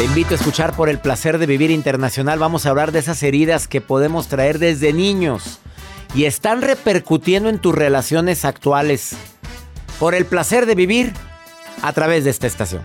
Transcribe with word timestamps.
Te 0.00 0.06
invito 0.06 0.30
a 0.30 0.36
escuchar 0.36 0.74
por 0.74 0.88
el 0.88 0.98
placer 0.98 1.36
de 1.36 1.44
vivir 1.44 1.70
internacional. 1.70 2.38
Vamos 2.38 2.64
a 2.64 2.70
hablar 2.70 2.90
de 2.90 3.00
esas 3.00 3.22
heridas 3.22 3.68
que 3.68 3.82
podemos 3.82 4.28
traer 4.28 4.58
desde 4.58 4.94
niños 4.94 5.58
y 6.14 6.24
están 6.24 6.62
repercutiendo 6.62 7.50
en 7.50 7.58
tus 7.58 7.74
relaciones 7.74 8.46
actuales. 8.46 9.14
Por 9.98 10.14
el 10.14 10.24
placer 10.24 10.64
de 10.64 10.74
vivir 10.74 11.12
a 11.82 11.92
través 11.92 12.24
de 12.24 12.30
esta 12.30 12.46
estación. 12.46 12.80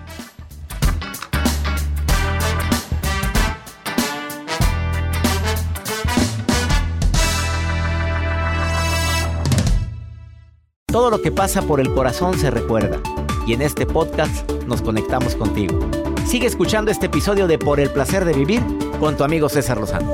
Todo 10.87 11.09
lo 11.09 11.21
que 11.21 11.31
pasa 11.31 11.61
por 11.61 11.79
el 11.79 11.93
corazón 11.93 12.37
se 12.37 12.51
recuerda 12.51 12.99
y 13.47 13.53
en 13.53 13.61
este 13.61 13.85
podcast 13.85 14.51
nos 14.67 14.81
conectamos 14.81 15.35
contigo. 15.35 15.79
Sigue 16.25 16.47
escuchando 16.47 16.89
este 16.89 17.05
episodio 17.05 17.45
de 17.45 17.59
Por 17.59 17.79
el 17.79 17.91
placer 17.91 18.25
de 18.25 18.33
vivir 18.33 18.61
con 18.99 19.15
tu 19.15 19.23
amigo 19.23 19.47
César 19.47 19.77
Lozano. 19.77 20.11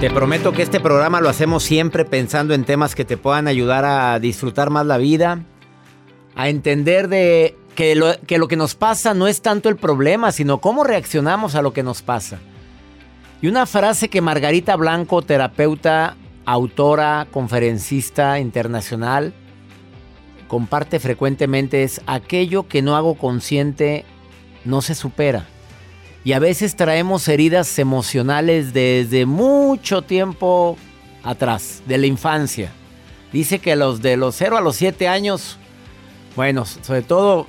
Te 0.00 0.10
prometo 0.10 0.52
que 0.52 0.62
este 0.62 0.80
programa 0.80 1.20
lo 1.20 1.28
hacemos 1.28 1.62
siempre 1.62 2.04
pensando 2.04 2.52
en 2.52 2.64
temas 2.64 2.96
que 2.96 3.04
te 3.04 3.16
puedan 3.16 3.46
ayudar 3.46 3.84
a 3.84 4.18
disfrutar 4.18 4.70
más 4.70 4.84
la 4.84 4.98
vida, 4.98 5.44
a 6.34 6.48
entender 6.48 7.08
de 7.08 7.56
que 7.76 7.94
lo, 7.94 8.08
que 8.26 8.38
lo 8.38 8.48
que 8.48 8.56
nos 8.56 8.74
pasa 8.74 9.14
no 9.14 9.28
es 9.28 9.40
tanto 9.40 9.68
el 9.68 9.76
problema, 9.76 10.32
sino 10.32 10.58
cómo 10.58 10.82
reaccionamos 10.82 11.54
a 11.54 11.62
lo 11.62 11.72
que 11.72 11.84
nos 11.84 12.02
pasa. 12.02 12.38
Y 13.40 13.46
una 13.46 13.66
frase 13.66 14.08
que 14.08 14.20
Margarita 14.20 14.74
Blanco, 14.74 15.22
terapeuta, 15.22 16.16
autora, 16.50 17.28
conferencista 17.30 18.38
internacional, 18.40 19.34
comparte 20.48 20.98
frecuentemente 20.98 21.82
es 21.82 22.00
aquello 22.06 22.66
que 22.66 22.80
no 22.80 22.96
hago 22.96 23.16
consciente 23.16 24.06
no 24.64 24.80
se 24.80 24.94
supera. 24.94 25.46
Y 26.24 26.32
a 26.32 26.38
veces 26.38 26.74
traemos 26.74 27.28
heridas 27.28 27.78
emocionales 27.78 28.72
desde 28.72 29.26
mucho 29.26 30.00
tiempo 30.00 30.78
atrás, 31.22 31.82
de 31.86 31.98
la 31.98 32.06
infancia. 32.06 32.72
Dice 33.30 33.58
que 33.58 33.76
los 33.76 34.00
de 34.00 34.16
los 34.16 34.34
0 34.36 34.56
a 34.56 34.62
los 34.62 34.76
7 34.76 35.06
años, 35.06 35.58
bueno, 36.34 36.64
sobre 36.64 37.02
todo 37.02 37.46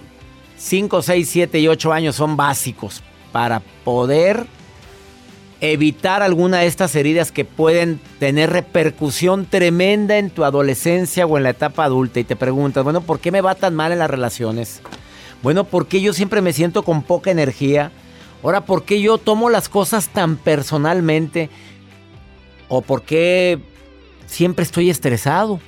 5, 0.58 1.02
6, 1.02 1.30
7 1.30 1.60
y 1.60 1.70
8 1.70 1.94
años 1.94 2.18
son 2.18 2.36
básicos 2.36 3.02
para 3.32 3.62
poder 3.86 4.46
evitar 5.62 6.24
alguna 6.24 6.60
de 6.60 6.68
estas 6.68 6.96
heridas 6.96 7.32
que 7.32 7.46
pueden 7.46 8.00
tener 8.20 8.50
repercusión 8.52 9.46
tremenda 9.46 10.18
en 10.18 10.30
tu 10.30 10.44
adolescencia 10.44 11.26
o 11.26 11.38
en 11.38 11.44
la 11.44 11.50
etapa 11.50 11.84
adulta. 11.84 12.20
Y 12.20 12.24
te 12.24 12.36
preguntas, 12.36 12.84
bueno, 12.84 13.02
¿por 13.02 13.20
qué 13.20 13.32
me 13.32 13.42
va 13.42 13.56
tan 13.56 13.76
mal 13.76 13.92
en 13.92 14.00
las 14.00 14.10
relaciones? 14.10 14.82
Bueno, 15.44 15.66
¿por 15.66 15.88
qué 15.88 16.02
yo 16.02 16.14
siempre 16.14 16.42
me 16.42 16.54
siento 16.54 16.84
con 16.84 17.04
poca 17.04 17.32
energía? 17.32 17.92
Ahora, 18.42 18.66
¿por 18.66 18.84
qué 18.84 19.02
yo 19.02 19.18
tomo 19.18 19.50
las 19.50 19.68
cosas 19.68 20.10
tan 20.10 20.38
personalmente? 20.38 21.50
¿O 22.70 22.82
por 22.82 23.04
qué 23.04 23.60
siempre 24.28 24.64
estoy 24.64 24.90
estresado? 24.90 25.60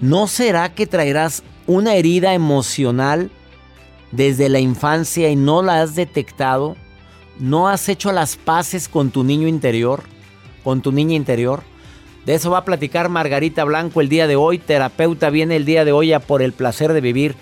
¿No 0.00 0.26
será 0.26 0.74
que 0.74 0.86
traerás 0.86 1.44
una 1.66 1.94
herida 1.94 2.34
emocional 2.34 3.30
desde 4.10 4.48
la 4.48 4.58
infancia 4.58 5.28
y 5.28 5.36
no 5.36 5.62
la 5.62 5.82
has 5.82 5.94
detectado? 5.94 6.76
¿No 7.38 7.68
has 7.68 7.88
hecho 7.88 8.12
las 8.12 8.36
paces 8.36 8.88
con 8.88 9.10
tu 9.10 9.24
niño 9.24 9.48
interior? 9.48 10.04
¿Con 10.62 10.82
tu 10.82 10.92
niña 10.92 11.16
interior? 11.16 11.62
De 12.24 12.34
eso 12.34 12.50
va 12.50 12.58
a 12.58 12.64
platicar 12.64 13.08
Margarita 13.08 13.64
Blanco 13.64 14.00
el 14.00 14.08
día 14.08 14.26
de 14.26 14.36
hoy. 14.36 14.58
Terapeuta 14.58 15.30
viene 15.30 15.56
el 15.56 15.64
día 15.64 15.84
de 15.84 15.92
hoy 15.92 16.12
a 16.12 16.20
por 16.20 16.42
el 16.42 16.52
placer 16.52 16.92
de 16.92 17.00
vivir. 17.00 17.34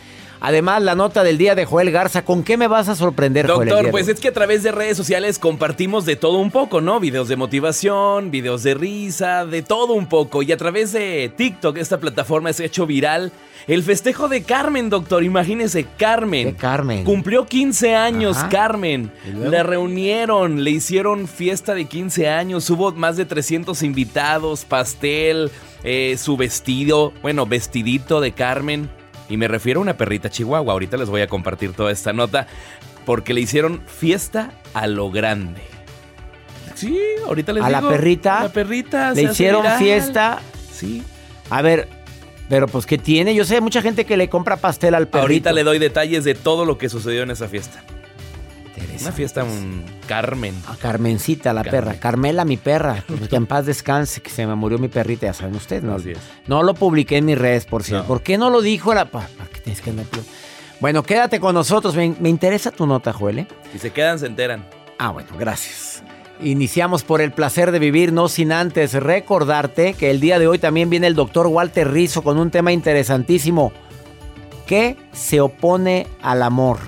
Además, 0.44 0.82
la 0.82 0.96
nota 0.96 1.22
del 1.22 1.38
día 1.38 1.54
de 1.54 1.64
Joel 1.64 1.92
Garza. 1.92 2.24
¿Con 2.24 2.42
qué 2.42 2.56
me 2.56 2.66
vas 2.66 2.88
a 2.88 2.96
sorprender, 2.96 3.46
Doctor, 3.46 3.70
Joel? 3.70 3.90
pues 3.92 4.08
es 4.08 4.18
que 4.18 4.26
a 4.26 4.32
través 4.32 4.64
de 4.64 4.72
redes 4.72 4.96
sociales 4.96 5.38
compartimos 5.38 6.04
de 6.04 6.16
todo 6.16 6.38
un 6.38 6.50
poco, 6.50 6.80
¿no? 6.80 6.98
Videos 6.98 7.28
de 7.28 7.36
motivación, 7.36 8.32
videos 8.32 8.64
de 8.64 8.74
risa, 8.74 9.46
de 9.46 9.62
todo 9.62 9.92
un 9.92 10.06
poco. 10.06 10.42
Y 10.42 10.50
a 10.50 10.56
través 10.56 10.90
de 10.90 11.32
TikTok, 11.36 11.76
esta 11.78 12.00
plataforma 12.00 12.52
se 12.52 12.64
ha 12.64 12.66
hecho 12.66 12.86
viral. 12.86 13.30
El 13.68 13.84
festejo 13.84 14.26
de 14.26 14.42
Carmen, 14.42 14.90
doctor. 14.90 15.22
Imagínese, 15.22 15.86
Carmen. 15.96 16.48
De 16.48 16.54
Carmen. 16.56 17.04
Cumplió 17.04 17.46
15 17.46 17.94
años, 17.94 18.36
Ajá. 18.38 18.48
Carmen. 18.48 19.12
La 19.32 19.62
reunieron, 19.62 20.64
le 20.64 20.72
hicieron 20.72 21.28
fiesta 21.28 21.72
de 21.72 21.84
15 21.84 22.28
años. 22.28 22.68
Hubo 22.68 22.90
más 22.90 23.16
de 23.16 23.26
300 23.26 23.80
invitados, 23.84 24.64
pastel, 24.64 25.52
eh, 25.84 26.16
su 26.18 26.36
vestido, 26.36 27.12
bueno, 27.22 27.46
vestidito 27.46 28.20
de 28.20 28.32
Carmen. 28.32 28.90
Y 29.32 29.38
me 29.38 29.48
refiero 29.48 29.80
a 29.80 29.82
una 29.82 29.96
perrita 29.96 30.28
chihuahua. 30.28 30.74
Ahorita 30.74 30.98
les 30.98 31.08
voy 31.08 31.22
a 31.22 31.26
compartir 31.26 31.72
toda 31.72 31.90
esta 31.90 32.12
nota. 32.12 32.46
Porque 33.06 33.32
le 33.32 33.40
hicieron 33.40 33.80
fiesta 33.86 34.52
a 34.74 34.86
lo 34.86 35.10
grande. 35.10 35.62
Sí, 36.74 36.98
ahorita 37.26 37.54
les 37.54 37.64
¿A 37.64 37.70
la 37.70 37.78
digo. 37.78 37.90
perrita? 37.90 38.40
A 38.40 38.42
la 38.44 38.52
perrita. 38.52 39.12
Le 39.12 39.22
hicieron 39.22 39.62
viral. 39.62 39.78
fiesta. 39.78 40.42
Sí. 40.70 41.02
A 41.48 41.62
ver, 41.62 41.88
pero 42.50 42.68
pues 42.68 42.84
¿qué 42.84 42.98
tiene? 42.98 43.34
Yo 43.34 43.46
sé 43.46 43.62
mucha 43.62 43.80
gente 43.80 44.04
que 44.04 44.18
le 44.18 44.28
compra 44.28 44.58
pastel 44.58 44.94
al 44.94 45.08
perrito. 45.08 45.22
Ahorita 45.22 45.52
le 45.52 45.64
doy 45.64 45.78
detalles 45.78 46.24
de 46.24 46.34
todo 46.34 46.66
lo 46.66 46.76
que 46.76 46.90
sucedió 46.90 47.22
en 47.22 47.30
esa 47.30 47.48
fiesta. 47.48 47.82
Una 49.00 49.12
fiesta 49.12 49.44
un 49.44 49.84
Carmen. 50.06 50.54
A 50.68 50.76
Carmencita, 50.76 51.52
la 51.52 51.62
Carmen. 51.62 51.80
perra. 51.84 52.00
Carmela, 52.00 52.44
mi 52.44 52.56
perra. 52.56 53.04
Pues 53.06 53.28
que 53.28 53.36
en 53.36 53.46
paz 53.46 53.66
descanse, 53.66 54.20
que 54.22 54.30
se 54.30 54.46
me 54.46 54.54
murió 54.54 54.78
mi 54.78 54.88
perrita, 54.88 55.26
ya 55.26 55.32
saben 55.34 55.54
ustedes. 55.56 55.82
No, 55.84 55.96
no 56.46 56.62
lo 56.62 56.74
publiqué 56.74 57.18
en 57.18 57.24
mis 57.26 57.38
redes, 57.38 57.64
por 57.66 57.82
cierto. 57.82 58.02
No. 58.04 58.08
¿Por 58.08 58.22
qué 58.22 58.38
no 58.38 58.50
lo 58.50 58.60
dijo 58.60 58.94
la... 58.94 59.06
pa- 59.06 59.28
¿Para 59.36 59.50
qué 59.50 59.60
tienes 59.60 59.80
que 59.82 59.90
andar- 59.90 60.06
Bueno, 60.80 61.02
quédate 61.02 61.40
con 61.40 61.54
nosotros. 61.54 61.94
Me, 61.96 62.14
me 62.20 62.28
interesa 62.28 62.70
tu 62.70 62.86
nota, 62.86 63.12
Joel. 63.12 63.40
¿eh? 63.40 63.46
Si 63.72 63.78
se 63.78 63.90
quedan, 63.90 64.18
se 64.18 64.26
enteran. 64.26 64.64
Ah, 64.98 65.10
bueno, 65.10 65.30
gracias. 65.38 66.02
Iniciamos 66.40 67.04
por 67.04 67.20
el 67.20 67.30
placer 67.32 67.70
de 67.70 67.78
vivir, 67.78 68.12
no 68.12 68.26
sin 68.28 68.50
antes 68.50 68.94
recordarte 68.94 69.94
que 69.94 70.10
el 70.10 70.18
día 70.18 70.40
de 70.40 70.48
hoy 70.48 70.58
también 70.58 70.90
viene 70.90 71.06
el 71.06 71.14
doctor 71.14 71.46
Walter 71.46 71.88
Rizzo 71.90 72.22
con 72.22 72.36
un 72.38 72.50
tema 72.50 72.72
interesantísimo. 72.72 73.72
¿Qué 74.66 74.96
se 75.12 75.40
opone 75.40 76.06
al 76.22 76.42
amor? 76.42 76.78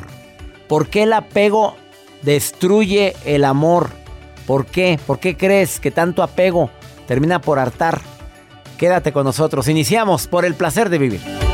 ¿Por 0.68 0.88
qué 0.88 1.04
el 1.04 1.12
apego 1.12 1.76
destruye 2.24 3.14
el 3.24 3.44
amor? 3.44 3.90
¿Por 4.46 4.66
qué? 4.66 4.98
¿Por 5.06 5.20
qué 5.20 5.36
crees 5.36 5.80
que 5.80 5.90
tanto 5.90 6.22
apego 6.22 6.70
termina 7.06 7.40
por 7.40 7.58
hartar? 7.58 8.00
Quédate 8.78 9.12
con 9.12 9.24
nosotros. 9.24 9.68
Iniciamos 9.68 10.26
por 10.26 10.44
el 10.44 10.54
placer 10.54 10.90
de 10.90 10.98
vivir. 10.98 11.53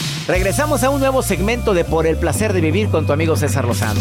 Regresamos 0.31 0.81
a 0.85 0.89
un 0.89 1.01
nuevo 1.01 1.23
segmento 1.23 1.73
de 1.73 1.83
Por 1.83 2.07
el 2.07 2.15
placer 2.15 2.53
de 2.53 2.61
vivir 2.61 2.87
con 2.87 3.05
tu 3.05 3.11
amigo 3.11 3.35
César 3.35 3.65
Lozano. 3.65 3.99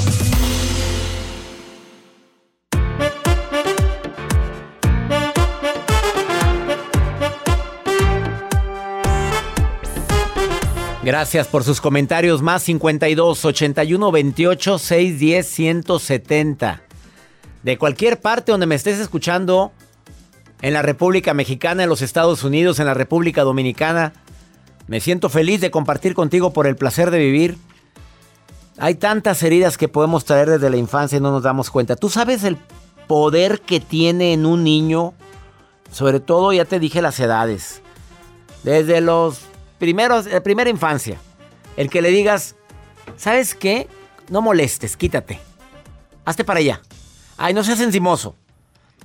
Gracias 11.02 11.48
por 11.48 11.64
sus 11.64 11.80
comentarios. 11.80 12.42
Más 12.42 12.62
52 12.62 13.44
81 13.44 14.12
28 14.12 14.78
610 14.78 15.46
170. 15.48 16.82
De 17.64 17.76
cualquier 17.76 18.20
parte 18.20 18.52
donde 18.52 18.66
me 18.66 18.76
estés 18.76 19.00
escuchando, 19.00 19.72
en 20.62 20.74
la 20.74 20.82
República 20.82 21.34
Mexicana, 21.34 21.82
en 21.82 21.88
los 21.88 22.02
Estados 22.02 22.44
Unidos, 22.44 22.78
en 22.78 22.86
la 22.86 22.94
República 22.94 23.42
Dominicana, 23.42 24.12
me 24.90 24.98
siento 24.98 25.28
feliz 25.28 25.60
de 25.60 25.70
compartir 25.70 26.14
contigo 26.14 26.52
por 26.52 26.66
el 26.66 26.74
placer 26.74 27.12
de 27.12 27.20
vivir. 27.20 27.58
Hay 28.76 28.96
tantas 28.96 29.40
heridas 29.44 29.78
que 29.78 29.86
podemos 29.86 30.24
traer 30.24 30.50
desde 30.50 30.68
la 30.68 30.78
infancia 30.78 31.16
y 31.16 31.20
no 31.20 31.30
nos 31.30 31.44
damos 31.44 31.70
cuenta. 31.70 31.94
¿Tú 31.94 32.10
sabes 32.10 32.42
el 32.42 32.56
poder 33.06 33.60
que 33.60 33.78
tiene 33.78 34.32
en 34.32 34.44
un 34.46 34.64
niño? 34.64 35.14
Sobre 35.92 36.18
todo, 36.18 36.52
ya 36.52 36.64
te 36.64 36.80
dije 36.80 37.02
las 37.02 37.20
edades. 37.20 37.82
Desde 38.64 39.00
los 39.00 39.42
primeros, 39.78 40.26
la 40.26 40.42
primera 40.42 40.70
infancia. 40.70 41.18
El 41.76 41.88
que 41.88 42.02
le 42.02 42.08
digas, 42.08 42.56
¿sabes 43.16 43.54
qué? 43.54 43.86
No 44.28 44.42
molestes, 44.42 44.96
quítate. 44.96 45.38
Hazte 46.24 46.42
para 46.42 46.58
allá. 46.58 46.80
Ay, 47.36 47.54
no 47.54 47.62
seas 47.62 47.78
encimoso. 47.78 48.34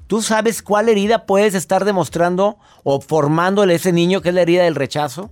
¿Tú 0.08 0.24
sabes 0.24 0.64
cuál 0.64 0.90
herida 0.90 1.28
puedes 1.28 1.54
estar 1.54 1.86
demostrando 1.86 2.58
o 2.84 3.02
formándole 3.02 3.74
a 3.74 3.76
ese 3.76 3.94
niño 3.94 4.22
que 4.24 4.30
es 4.30 4.36
la 4.36 4.42
herida 4.42 4.64
del 4.64 4.74
rechazo? 4.74 5.30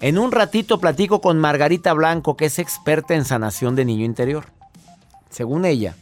En 0.00 0.16
un 0.16 0.30
ratito 0.30 0.78
platico 0.78 1.20
con 1.20 1.38
Margarita 1.38 1.92
Blanco, 1.92 2.36
que 2.36 2.46
es 2.46 2.60
experta 2.60 3.14
en 3.14 3.24
sanación 3.24 3.74
de 3.74 3.84
niño 3.84 4.04
interior. 4.04 4.46
Según 5.28 5.64
ella, 5.64 5.96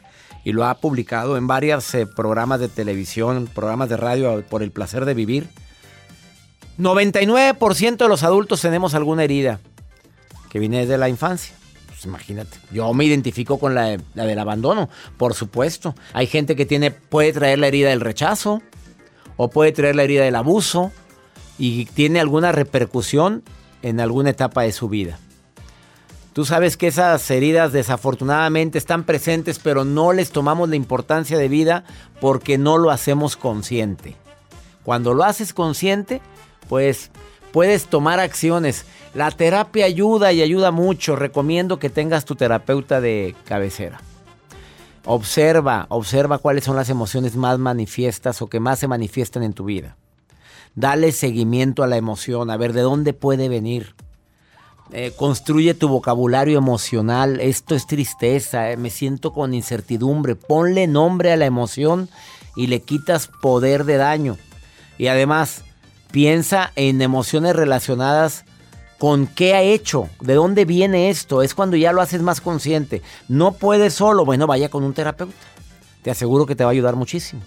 y 0.45 0.53
lo 0.53 0.67
ha 0.67 0.75
publicado 0.75 1.39
en 1.39 1.47
varios 1.47 1.95
eh, 1.95 2.07
programas 2.07 2.61
de 2.61 2.69
televisión, 2.69 3.49
programas 3.53 3.89
de 3.89 3.97
radio 3.97 4.45
por 4.49 4.63
el 4.63 4.71
placer 4.71 5.07
de 5.07 5.15
vivir, 5.15 5.49
99% 6.79 7.97
de 7.97 8.09
los 8.09 8.23
adultos 8.23 8.61
tenemos 8.61 8.95
alguna 8.95 9.25
herida 9.25 9.61
que 10.51 10.59
viene 10.59 10.81
desde 10.81 10.99
la 10.99 11.09
infancia. 11.09 11.55
Pues 11.87 12.05
imagínate, 12.05 12.59
yo 12.71 12.93
me 12.93 13.07
identifico 13.07 13.59
con 13.59 13.75
la, 13.75 13.97
la, 14.15 14.27
del 14.27 14.39
abandono, 14.39 14.91
por 15.17 15.33
supuesto. 15.33 15.95
Hay 16.13 16.27
gente 16.27 16.55
que 16.55 16.67
tiene, 16.67 16.91
puede 16.91 17.33
traer 17.33 17.59
la 17.59 17.69
herida 17.69 17.89
del 17.89 18.03
rechazo 18.03 18.61
o 19.39 19.49
puede 19.49 19.73
traer 19.73 19.97
la 19.97 20.03
herida 20.03 20.25
del 20.25 20.37
abuso 20.37 20.93
y 21.59 21.87
tiene 21.87 22.21
alguna 22.21 22.53
repercusión 22.53 23.43
en 23.87 24.01
alguna 24.01 24.31
etapa 24.31 24.63
de 24.63 24.73
su 24.73 24.89
vida. 24.89 25.19
Tú 26.33 26.45
sabes 26.45 26.77
que 26.77 26.89
esas 26.89 27.31
heridas 27.31 27.73
desafortunadamente 27.73 28.77
están 28.77 29.05
presentes, 29.05 29.59
pero 29.59 29.85
no 29.85 30.13
les 30.13 30.33
tomamos 30.33 30.69
la 30.69 30.77
importancia 30.77 31.39
de 31.39 31.49
vida 31.49 31.85
porque 32.21 32.59
no 32.59 32.77
lo 32.77 32.91
hacemos 32.91 33.37
consciente. 33.37 34.17
Cuando 34.83 35.15
lo 35.15 35.25
haces 35.25 35.55
consciente, 35.55 36.21
pues 36.69 37.11
puedes 37.53 37.87
tomar 37.87 38.21
acciones. 38.21 38.85
La 39.15 39.31
terapia 39.31 39.87
ayuda 39.87 40.33
y 40.33 40.43
ayuda 40.43 40.73
mucho. 40.73 41.17
Recomiendo 41.17 41.79
que 41.79 41.91
tengas 41.91 42.27
tu 42.27 42.35
terapeuta 42.35 43.01
de 43.01 43.35
cabecera. 43.47 44.01
Observa, 45.07 45.87
observa 45.89 46.39
cuáles 46.39 46.65
son 46.65 46.77
las 46.77 46.91
emociones 46.91 47.37
más 47.37 47.59
manifiestas 47.59 48.43
o 48.43 48.49
que 48.49 48.61
más 48.61 48.81
se 48.81 48.89
manifiestan 48.89 49.43
en 49.45 49.55
tu 49.55 49.65
vida. 49.65 49.97
Dale 50.77 51.13
seguimiento 51.13 51.83
a 51.83 51.87
la 51.87 51.97
emoción, 51.97 52.51
a 52.51 52.57
ver 52.59 52.75
de 52.75 52.83
dónde 52.83 53.15
puede 53.15 53.49
venir. 53.49 53.95
Eh, 54.93 55.13
construye 55.17 55.73
tu 55.73 55.89
vocabulario 55.89 56.59
emocional. 56.59 57.41
Esto 57.41 57.75
es 57.75 57.87
tristeza, 57.87 58.71
eh, 58.71 58.77
me 58.77 58.91
siento 58.91 59.33
con 59.33 59.55
incertidumbre. 59.55 60.37
Ponle 60.37 60.87
nombre 60.87 61.33
a 61.33 61.37
la 61.37 61.47
emoción 61.47 62.11
y 62.55 62.67
le 62.67 62.83
quitas 62.83 63.29
poder 63.41 63.85
de 63.85 63.97
daño. 63.97 64.37
Y 64.99 65.07
además, 65.07 65.65
piensa 66.13 66.73
en 66.77 67.01
emociones 67.01 67.57
relacionadas 67.57 68.45
con 68.99 69.27
qué 69.27 69.55
ha 69.55 69.63
hecho, 69.63 70.11
de 70.21 70.35
dónde 70.35 70.67
viene 70.67 71.09
esto. 71.09 71.43
Es 71.43 71.55
cuando 71.55 71.77
ya 71.77 71.93
lo 71.93 72.03
haces 72.03 72.21
más 72.21 72.43
consciente. 72.43 73.01
No 73.29 73.53
puedes 73.53 73.95
solo, 73.95 74.27
bueno, 74.27 74.47
vaya 74.47 74.69
con 74.69 74.85
un 74.85 74.93
terapeuta. 74.93 75.35
Te 76.03 76.11
aseguro 76.11 76.45
que 76.45 76.55
te 76.55 76.65
va 76.65 76.71
a 76.71 76.73
ayudar 76.73 76.97
muchísimo. 76.97 77.43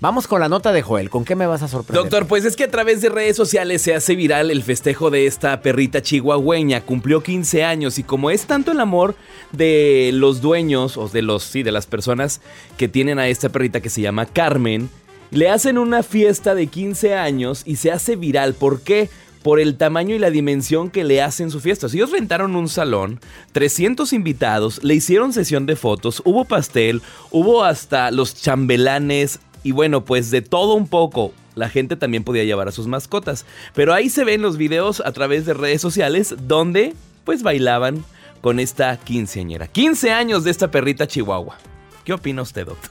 Vamos 0.00 0.26
con 0.26 0.40
la 0.40 0.48
nota 0.48 0.72
de 0.72 0.80
Joel. 0.80 1.10
¿Con 1.10 1.26
qué 1.26 1.36
me 1.36 1.46
vas 1.46 1.60
a 1.62 1.68
sorprender? 1.68 2.02
Doctor, 2.02 2.26
pues 2.26 2.46
es 2.46 2.56
que 2.56 2.64
a 2.64 2.70
través 2.70 3.02
de 3.02 3.10
redes 3.10 3.36
sociales 3.36 3.82
se 3.82 3.94
hace 3.94 4.14
viral 4.14 4.50
el 4.50 4.62
festejo 4.62 5.10
de 5.10 5.26
esta 5.26 5.60
perrita 5.60 6.00
chihuahueña. 6.00 6.80
Cumplió 6.80 7.22
15 7.22 7.64
años 7.64 7.98
y 7.98 8.02
como 8.02 8.30
es 8.30 8.46
tanto 8.46 8.72
el 8.72 8.80
amor 8.80 9.14
de 9.52 10.10
los 10.14 10.40
dueños 10.40 10.96
o 10.96 11.08
de 11.08 11.20
los 11.20 11.42
sí, 11.42 11.62
de 11.62 11.72
las 11.72 11.86
personas 11.86 12.40
que 12.78 12.88
tienen 12.88 13.18
a 13.18 13.28
esta 13.28 13.50
perrita 13.50 13.82
que 13.82 13.90
se 13.90 14.00
llama 14.00 14.24
Carmen, 14.24 14.88
le 15.32 15.50
hacen 15.50 15.76
una 15.76 16.02
fiesta 16.02 16.54
de 16.54 16.68
15 16.68 17.14
años 17.16 17.62
y 17.66 17.76
se 17.76 17.92
hace 17.92 18.16
viral. 18.16 18.54
¿Por 18.54 18.80
qué? 18.80 19.10
por 19.42 19.58
el 19.58 19.76
tamaño 19.76 20.14
y 20.14 20.18
la 20.18 20.30
dimensión 20.30 20.90
que 20.90 21.02
le 21.02 21.22
hacen 21.22 21.50
su 21.50 21.60
fiesta. 21.60 21.86
Ellos 21.86 22.12
rentaron 22.12 22.56
un 22.56 22.68
salón, 22.68 23.20
300 23.52 24.12
invitados, 24.12 24.84
le 24.84 24.94
hicieron 24.94 25.32
sesión 25.32 25.64
de 25.64 25.76
fotos, 25.76 26.20
hubo 26.26 26.44
pastel, 26.44 27.00
hubo 27.30 27.64
hasta 27.64 28.10
los 28.10 28.34
chambelanes, 28.34 29.40
y 29.62 29.72
bueno, 29.72 30.04
pues 30.04 30.30
de 30.30 30.42
todo 30.42 30.74
un 30.74 30.88
poco. 30.88 31.32
La 31.54 31.68
gente 31.68 31.96
también 31.96 32.24
podía 32.24 32.44
llevar 32.44 32.68
a 32.68 32.72
sus 32.72 32.86
mascotas. 32.86 33.44
Pero 33.74 33.92
ahí 33.92 34.08
se 34.08 34.24
ven 34.24 34.40
los 34.40 34.56
videos 34.56 35.02
a 35.04 35.12
través 35.12 35.46
de 35.46 35.54
redes 35.54 35.80
sociales 35.82 36.34
donde 36.46 36.94
pues 37.24 37.42
bailaban 37.42 38.04
con 38.40 38.60
esta 38.60 38.96
quinceañera. 38.96 39.66
15 39.66 40.12
años 40.12 40.44
de 40.44 40.50
esta 40.50 40.70
perrita 40.70 41.06
chihuahua. 41.06 41.58
¿Qué 42.04 42.12
opina 42.12 42.42
usted, 42.42 42.66
doctor? 42.66 42.90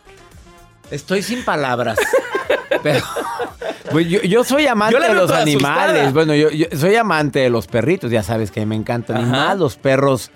Estoy 0.92 1.24
sin 1.24 1.44
palabras. 1.44 1.98
pero 2.84 3.04
pues 3.92 4.08
yo, 4.08 4.22
yo, 4.22 4.44
soy 4.44 4.68
amante 4.68 5.00
de 5.00 5.14
los 5.14 5.32
animales. 5.32 6.14
Bueno, 6.14 6.36
yo, 6.36 6.50
yo, 6.52 6.68
soy 6.78 6.96
amante 6.96 7.40
de 7.40 7.50
los 7.50 7.68
perritos. 7.68 8.12
Ya 8.12 8.24
sabes 8.24 8.52
que 8.52 8.66
me 8.66 8.76
encantan 8.76 9.30
más 9.32 9.58
los 9.58 9.78
perros 9.78 10.32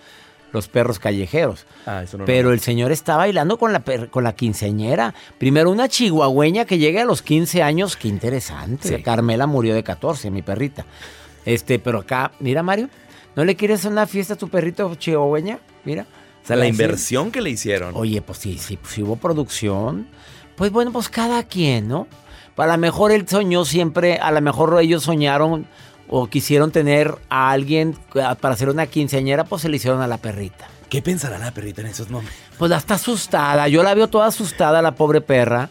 los 0.54 0.70
perros 0.70 1.00
callejeros. 1.00 1.66
Ah, 1.86 2.04
eso 2.04 2.18
no 2.18 2.26
Pero 2.26 2.54
el 2.54 2.60
señor 2.60 2.92
está 2.92 3.18
bailando 3.18 3.58
con 3.58 3.74
la, 3.74 3.84
con 4.10 4.24
la 4.24 4.34
quinceañera. 4.34 5.14
Primero 5.38 5.72
una 5.72 5.90
chihuahueña 5.90 6.66
que 6.66 6.78
llegue 6.78 7.02
a 7.02 7.06
los 7.06 7.22
15 7.22 7.64
años, 7.64 7.98
qué 7.98 8.08
interesante. 8.08 9.02
Carmela 9.02 9.48
murió 9.48 9.74
de 9.74 9.84
14, 9.84 10.32
mi 10.32 10.44
perrita. 10.44 10.86
Este, 11.44 11.80
pero 11.80 12.00
acá, 12.00 12.32
mira 12.40 12.64
Mario, 12.64 12.90
¿no 13.36 13.44
le 13.44 13.56
quieres 13.56 13.84
una 13.84 14.08
fiesta 14.08 14.36
a 14.36 14.38
tu 14.38 14.48
perrito 14.48 14.96
chihuahueña? 14.96 15.60
Mira. 15.84 16.06
O 16.44 16.48
sea, 16.48 16.56
la 16.56 16.68
inversión 16.68 17.32
que 17.32 17.42
le 17.42 17.50
hicieron. 17.50 17.94
Oye, 17.96 18.22
pues 18.22 18.38
sí, 18.38 18.58
sí, 18.58 18.78
pues 18.78 18.98
hubo 19.00 19.16
producción. 19.16 20.08
Pues 20.56 20.72
bueno, 20.72 20.92
pues 20.92 21.10
cada 21.10 21.44
quien, 21.44 21.88
¿no? 21.88 22.08
A 22.56 22.68
lo 22.68 22.78
mejor 22.78 23.12
él 23.12 23.28
soñó 23.28 23.66
siempre, 23.66 24.18
a 24.18 24.32
lo 24.32 24.40
mejor 24.42 24.78
ellos 24.80 25.04
soñaron 25.04 25.66
o 26.08 26.28
quisieron 26.28 26.72
tener 26.72 27.16
a 27.30 27.52
alguien 27.52 27.96
para 28.14 28.54
hacer 28.54 28.70
una 28.70 28.88
quinceañera, 28.88 29.46
pues 29.46 29.62
se 29.62 29.70
le 29.70 29.78
hicieron 29.78 30.02
a 30.02 30.08
la 30.08 30.18
perrita. 30.18 30.68
¿Qué 30.90 31.02
pensará 31.02 31.40
la 31.40 31.52
perrita 31.52 31.82
en 31.82 31.88
esos 31.88 32.10
momentos? 32.10 32.36
Pues 32.58 32.70
la 32.70 32.78
está 32.78 32.96
asustada. 32.96 33.68
Yo 33.68 33.82
la 33.82 33.96
veo 33.96 34.08
toda 34.08 34.28
asustada, 34.28 34.82
la 34.82 34.94
pobre 34.94 35.22
perra. 35.22 35.70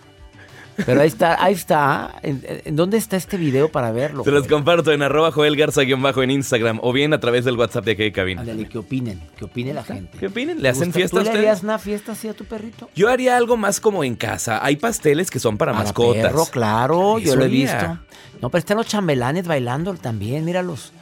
Pero 0.85 1.01
ahí 1.01 1.09
está, 1.09 1.43
ahí 1.43 1.55
está. 1.55 2.15
¿En, 2.23 2.77
dónde 2.77 2.97
está 2.97 3.17
este 3.17 3.37
video 3.37 3.71
para 3.71 3.93
verlo? 3.93 4.25
Se 4.25 4.31
los 4.31 4.47
comparto 4.47 4.93
en 4.93 5.03
arroba 5.03 5.31
Joel 5.31 5.57
Garza-bajo 5.57 6.23
en 6.23 6.31
Instagram 6.31 6.81
o 6.83 6.93
bien 6.93 7.13
a 7.13 7.21
través 7.21 7.45
del 7.45 7.57
WhatsApp 7.57 7.85
de 7.85 7.93
aquí 7.93 8.03
de 8.03 8.13
cabina. 8.13 8.41
Ándale, 8.41 8.69
que 8.69 8.79
opinen, 8.79 9.23
que 9.37 9.45
opine 9.45 9.75
la 9.75 9.85
gente. 9.85 10.19
¿Qué 10.19 10.27
opinen? 10.27 10.63
¿Le 10.63 10.69
hacen 10.69 10.93
fiesta 10.93 11.19
a 11.19 11.21
ustedes? 11.21 11.41
le 11.41 11.49
harías 11.49 11.63
una 11.63 11.79
fiesta 11.79 12.13
así 12.13 12.29
a 12.29 12.35
tu 12.35 12.45
perrito? 12.45 12.89
Yo 12.95 13.09
haría 13.09 13.37
algo 13.37 13.57
más 13.57 13.81
como 13.81 14.05
en 14.05 14.17
casa. 14.17 14.65
Hay 14.65 14.77
pasteles 14.77 15.31
que 15.31 15.39
son 15.39 15.59
para, 15.59 15.73
mascotas. 15.73 16.23
Perro, 16.23 16.47
claro, 16.47 17.19
yo 17.19 17.37
lo 17.37 17.45
he 17.45 17.49
visto. 17.49 17.99
No, 18.43 18.51
pero 18.51 18.59
están 18.59 18.77
los 18.77 18.89
chambelanes 18.89 19.47
bailando 19.47 19.95
también, 19.95 20.45
míralos. 20.45 20.93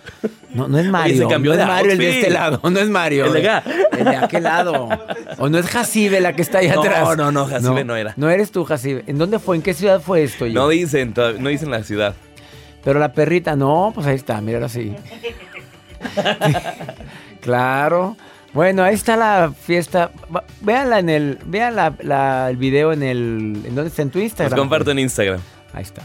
No, 0.53 0.69
no 0.69 0.79
es 0.79 0.85
Mario. 0.87 1.23
se 1.23 1.27
cambió 1.27 1.53
no 1.53 1.57
de 1.57 1.63
es 1.63 1.69
Mario 1.69 1.93
el 1.93 1.99
de 1.99 2.11
este 2.19 2.31
lado, 2.31 2.61
no 2.63 2.79
es 2.79 2.89
Mario. 2.91 3.25
El 3.25 3.33
de 3.33 3.49
acá. 3.49 3.71
El 3.93 4.05
de 4.05 4.17
aquel 4.17 4.43
lado. 4.43 4.91
O 5.39 5.49
no 5.49 5.57
es 5.57 5.67
Jacibe 5.67 6.21
la 6.21 6.35
que 6.35 6.43
está 6.43 6.59
ahí 6.59 6.69
no, 6.69 6.81
atrás. 6.81 7.03
No, 7.03 7.17
no, 7.17 7.33
no, 7.33 7.47
Jacibe 7.47 7.83
no, 7.83 7.97
era. 7.97 8.13
No 8.19 8.29
eres 8.29 8.51
tú, 8.51 8.65
Jacibe. 8.65 9.05
¿En 9.07 9.17
dónde 9.17 9.39
fue? 9.39 9.57
¿En 9.57 9.63
qué 9.63 9.73
ciudad 9.73 10.03
fue 10.03 10.23
esto? 10.23 10.47
No 10.49 10.69
dicen, 10.69 11.15
no 11.39 11.49
dicen 11.49 11.71
la 11.71 11.83
ciudad. 11.83 12.15
Pero 12.85 12.99
la 12.99 13.13
perrita, 13.13 13.57
no, 13.57 13.91
pues 13.95 14.07
ahí 14.07 14.17
está, 14.17 14.39
míralo 14.43 14.67
así. 14.67 14.95
claro. 17.41 18.19
Bueno, 18.53 18.83
ahí 18.83 18.95
está 18.95 19.17
la 19.17 19.51
fiesta. 19.59 20.11
Véanla 20.61 20.99
en 20.99 21.09
el, 21.09 21.39
vean 21.47 21.79
el 21.79 22.57
video 22.59 22.93
en 22.93 23.03
el, 23.03 23.63
¿en 23.65 23.75
dónde 23.75 23.89
está? 23.89 24.03
En 24.03 24.11
tu 24.11 24.19
Instagram. 24.19 24.51
Los 24.51 24.61
comparto 24.61 24.91
en 24.91 24.99
Instagram. 24.99 25.41
Ahí 25.73 25.85
está. 25.85 26.03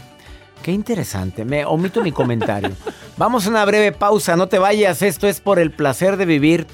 Qué 0.62 0.72
interesante. 0.72 1.44
Me 1.44 1.64
omito 1.64 2.02
mi 2.02 2.12
comentario. 2.12 2.70
Vamos 3.16 3.46
a 3.46 3.50
una 3.50 3.64
breve 3.64 3.92
pausa. 3.92 4.36
No 4.36 4.48
te 4.48 4.58
vayas. 4.58 5.02
Esto 5.02 5.28
es 5.28 5.40
por 5.40 5.58
el 5.58 5.70
placer 5.70 6.16
de 6.16 6.26
vivir. 6.26 6.66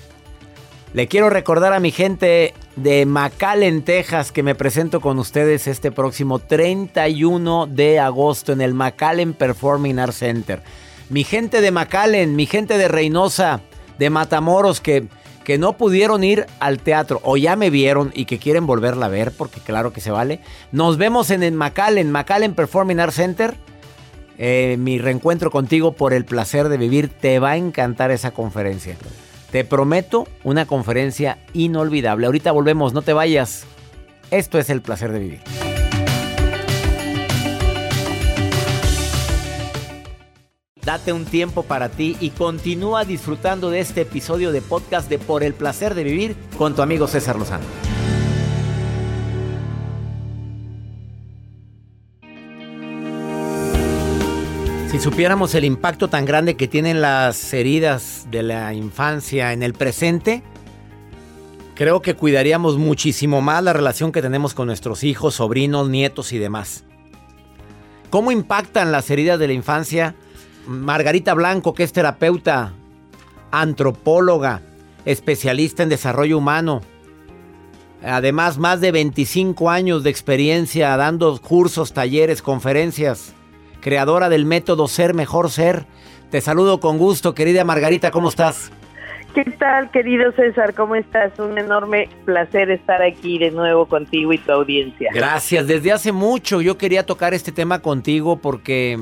Le 0.95 1.09
quiero 1.09 1.31
recordar 1.31 1.73
a 1.73 1.81
mi 1.81 1.91
gente 1.91 2.53
de 2.77 3.07
McAllen, 3.07 3.83
Texas, 3.83 4.31
que 4.31 4.43
me 4.43 4.55
presento 4.55 5.01
con 5.01 5.19
ustedes 5.19 5.67
este 5.67 5.91
próximo 5.91 6.39
31 6.39 7.67
de 7.67 7.99
agosto 7.99 8.53
en 8.53 8.61
el 8.61 8.75
McAllen 8.75 9.33
Performing 9.33 9.99
Arts 9.99 10.19
Center. 10.19 10.63
Mi 11.09 11.25
gente 11.25 11.63
de 11.63 11.71
McAllen, 11.71 12.37
mi 12.37 12.45
gente 12.45 12.77
de 12.77 12.89
Reynosa, 12.89 13.61
de 13.99 14.11
Matamoros, 14.11 14.83
que, 14.83 15.09
que 15.45 15.57
no 15.57 15.79
pudieron 15.79 16.25
ir 16.25 16.47
al 16.61 16.79
teatro 16.79 17.21
o 17.25 17.39
ya 17.39 17.57
me 17.57 17.71
vieron 17.71 18.11
y 18.15 18.27
que 18.27 18.39
quieren 18.39 18.67
volverla 18.67 19.07
a 19.07 19.11
ver, 19.11 19.33
porque 19.33 19.61
claro 19.61 19.95
que 19.95 20.03
se 20.03 20.11
vale. 20.11 20.41
Nos 20.73 20.99
vemos 20.99 21.31
en 21.31 21.43
el 21.43 21.55
McAllen, 21.55 22.13
McAllen 22.13 22.55
Performing 22.55 23.01
Arts 23.01 23.17
Center. 23.17 23.55
Eh, 24.39 24.77
mi 24.79 24.99
reencuentro 24.99 25.51
contigo 25.51 25.93
por 25.93 26.13
el 26.13 26.25
placer 26.25 26.69
de 26.69 26.77
vivir. 26.77 27.09
Te 27.09 27.39
va 27.39 27.53
a 27.53 27.57
encantar 27.57 28.11
esa 28.11 28.33
conferencia. 28.33 28.97
Te 29.51 29.65
prometo 29.65 30.27
una 30.45 30.67
conferencia 30.67 31.39
inolvidable. 31.53 32.27
Ahorita 32.27 32.53
volvemos, 32.53 32.95
no 32.95 33.03
te 33.03 33.13
vayas. 33.13 33.65
Esto 34.31 34.59
es 34.59 34.71
el 34.71 34.81
placer 34.81 35.13
de 35.13 35.19
vivir. 35.19 35.41
Date 40.85 41.13
un 41.13 41.25
tiempo 41.27 41.63
para 41.63 41.91
ti 41.91 42.17
y 42.19 42.31
continúa 42.31 43.05
disfrutando 43.05 43.71
de 43.71 43.79
este 43.79 44.01
episodio 44.01 44.51
de 44.51 44.63
podcast 44.63 45.09
de 45.09 45.19
Por 45.19 45.45
el 45.45 45.55
placer 45.55 45.95
de 45.95 46.03
vivir 46.03 46.35
con 46.59 46.75
tu 46.75 46.83
amigo 46.83 47.07
César 47.07 47.37
Lozano. 47.39 47.65
Si 54.93 55.01
supiéramos 55.01 55.55
el 55.55 55.65
impacto 55.65 56.09
tan 56.09 56.27
grande 56.27 56.55
que 56.55 56.69
tienen 56.69 57.01
las 57.01 57.55
heridas 57.55 58.27
de 58.31 58.43
la 58.43 58.75
infancia 58.75 59.55
en 59.55 59.63
el 59.63 59.73
presente, 59.73 60.43
creo 61.75 62.03
que 62.03 62.15
cuidaríamos 62.15 62.77
muchísimo 62.77 63.41
más 63.41 63.65
la 63.65 63.73
relación 63.73 64.13
que 64.13 64.21
tenemos 64.21 64.53
con 64.53 64.67
nuestros 64.67 65.03
hijos, 65.03 65.37
sobrinos, 65.37 65.89
nietos 65.89 66.35
y 66.35 66.39
demás. 66.39 66.85
¿Cómo 68.11 68.33
impactan 68.33 68.93
las 68.93 69.09
heridas 69.09 69.39
de 69.39 69.47
la 69.47 69.55
infancia? 69.55 70.15
Margarita 70.67 71.33
Blanco, 71.33 71.73
que 71.73 71.85
es 71.85 71.95
terapeuta, 71.95 72.75
antropóloga, 73.51 74.61
especialista 75.07 75.83
en 75.83 75.89
desarrollo 75.89 76.37
humano, 76.37 76.83
además 78.05 78.59
más 78.59 78.83
de 78.83 78.93
25 78.93 79.71
años 79.71 80.03
de 80.03 80.11
experiencia 80.11 80.95
dando 80.99 81.41
cursos, 81.41 81.95
talleres, 81.95 82.43
conferencias 82.43 83.33
creadora 83.83 84.31
del 84.31 84.47
método 84.47 84.89
Ser 84.89 85.13
Mejor 85.13 85.51
Ser. 85.51 85.85
Te 86.31 86.41
saludo 86.41 86.81
con 86.81 86.97
gusto, 86.97 87.35
querida 87.35 87.65
Margarita, 87.65 88.11
¿cómo 88.11 88.31
estás? 88.31 88.73
¿Qué 89.35 89.45
tal, 89.45 89.91
querido 89.91 90.31
César? 90.33 90.75
¿Cómo 90.75 90.95
estás? 90.95 91.39
Un 91.39 91.59
enorme 91.59 92.09
placer 92.25 92.71
estar 92.71 93.03
aquí 93.03 93.39
de 93.39 93.51
nuevo 93.51 93.87
contigo 93.87 94.33
y 94.33 94.39
tu 94.39 94.53
audiencia. 94.53 95.11
Gracias. 95.13 95.67
Desde 95.67 95.93
hace 95.93 96.13
mucho 96.13 96.61
yo 96.61 96.79
quería 96.79 97.05
tocar 97.05 97.35
este 97.35 97.51
tema 97.51 97.81
contigo 97.81 98.37
porque 98.37 98.99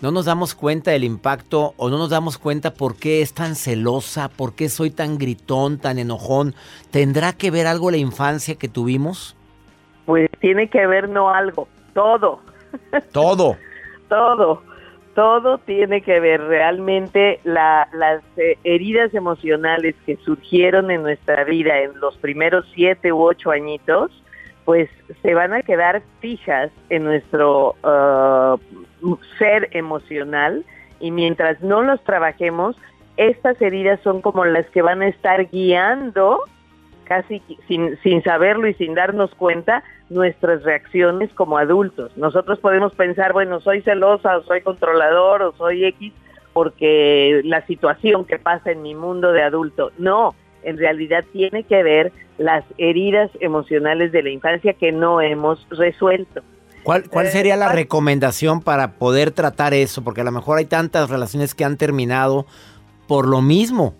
no 0.00 0.10
nos 0.12 0.26
damos 0.26 0.54
cuenta 0.54 0.92
del 0.92 1.04
impacto 1.04 1.74
o 1.76 1.90
no 1.90 1.98
nos 1.98 2.10
damos 2.10 2.38
cuenta 2.38 2.72
por 2.74 2.96
qué 2.96 3.20
es 3.20 3.34
tan 3.34 3.56
celosa, 3.56 4.28
por 4.28 4.54
qué 4.54 4.68
soy 4.68 4.90
tan 4.90 5.18
gritón, 5.18 5.78
tan 5.78 5.98
enojón. 5.98 6.54
¿Tendrá 6.92 7.32
que 7.32 7.50
ver 7.50 7.66
algo 7.66 7.90
la 7.90 7.96
infancia 7.96 8.54
que 8.54 8.68
tuvimos? 8.68 9.36
Pues 10.06 10.30
tiene 10.40 10.68
que 10.68 10.86
ver 10.86 11.08
no 11.08 11.30
algo, 11.30 11.68
todo. 11.94 12.40
Todo 13.12 13.56
todo, 14.12 14.62
todo 15.14 15.56
tiene 15.56 16.02
que 16.02 16.20
ver 16.20 16.42
realmente 16.42 17.40
las 17.44 18.22
eh, 18.36 18.58
heridas 18.62 19.14
emocionales 19.14 19.94
que 20.04 20.16
surgieron 20.16 20.90
en 20.90 21.02
nuestra 21.02 21.44
vida 21.44 21.80
en 21.80 21.98
los 21.98 22.18
primeros 22.18 22.66
siete 22.74 23.10
u 23.10 23.22
ocho 23.22 23.50
añitos, 23.50 24.10
pues 24.66 24.90
se 25.22 25.32
van 25.32 25.54
a 25.54 25.62
quedar 25.62 26.02
fijas 26.20 26.70
en 26.90 27.04
nuestro 27.04 27.74
uh, 27.82 29.16
ser 29.38 29.70
emocional. 29.72 30.62
Y 31.00 31.10
mientras 31.10 31.62
no 31.62 31.80
los 31.80 32.04
trabajemos, 32.04 32.76
estas 33.16 33.60
heridas 33.62 33.98
son 34.02 34.20
como 34.20 34.44
las 34.44 34.66
que 34.66 34.82
van 34.82 35.00
a 35.00 35.08
estar 35.08 35.48
guiando 35.48 36.38
casi 37.02 37.42
sin, 37.68 37.98
sin 38.02 38.22
saberlo 38.22 38.68
y 38.68 38.74
sin 38.74 38.94
darnos 38.94 39.34
cuenta 39.34 39.82
nuestras 40.10 40.62
reacciones 40.62 41.30
como 41.34 41.58
adultos. 41.58 42.16
Nosotros 42.16 42.58
podemos 42.58 42.94
pensar, 42.94 43.32
bueno, 43.32 43.60
soy 43.60 43.82
celosa 43.82 44.38
o 44.38 44.42
soy 44.42 44.60
controlador 44.62 45.42
o 45.42 45.52
soy 45.52 45.84
X 45.84 46.12
porque 46.52 47.40
la 47.44 47.64
situación 47.66 48.24
que 48.24 48.38
pasa 48.38 48.70
en 48.70 48.82
mi 48.82 48.94
mundo 48.94 49.32
de 49.32 49.42
adulto. 49.42 49.90
No, 49.98 50.34
en 50.62 50.78
realidad 50.78 51.24
tiene 51.32 51.64
que 51.64 51.82
ver 51.82 52.12
las 52.38 52.64
heridas 52.78 53.30
emocionales 53.40 54.12
de 54.12 54.22
la 54.22 54.30
infancia 54.30 54.74
que 54.74 54.92
no 54.92 55.20
hemos 55.20 55.66
resuelto. 55.70 56.42
¿Cuál, 56.82 57.08
cuál 57.08 57.26
eh, 57.26 57.30
sería 57.30 57.56
la 57.56 57.70
recomendación 57.70 58.60
para 58.60 58.92
poder 58.92 59.30
tratar 59.30 59.72
eso? 59.72 60.02
Porque 60.02 60.22
a 60.22 60.24
lo 60.24 60.32
mejor 60.32 60.58
hay 60.58 60.64
tantas 60.64 61.08
relaciones 61.08 61.54
que 61.54 61.64
han 61.64 61.76
terminado 61.76 62.46
por 63.06 63.28
lo 63.28 63.40
mismo. 63.40 63.94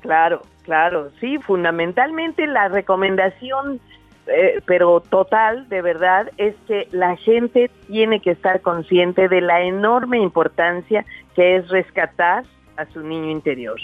Claro, 0.00 0.42
Claro, 0.68 1.08
sí, 1.18 1.38
fundamentalmente 1.38 2.46
la 2.46 2.68
recomendación, 2.68 3.80
eh, 4.26 4.60
pero 4.66 5.00
total, 5.00 5.66
de 5.70 5.80
verdad, 5.80 6.30
es 6.36 6.54
que 6.66 6.88
la 6.92 7.16
gente 7.16 7.70
tiene 7.86 8.20
que 8.20 8.32
estar 8.32 8.60
consciente 8.60 9.28
de 9.28 9.40
la 9.40 9.62
enorme 9.62 10.18
importancia 10.18 11.06
que 11.34 11.56
es 11.56 11.70
rescatar 11.70 12.44
a 12.76 12.84
su 12.84 13.00
niño 13.00 13.30
interior. 13.30 13.80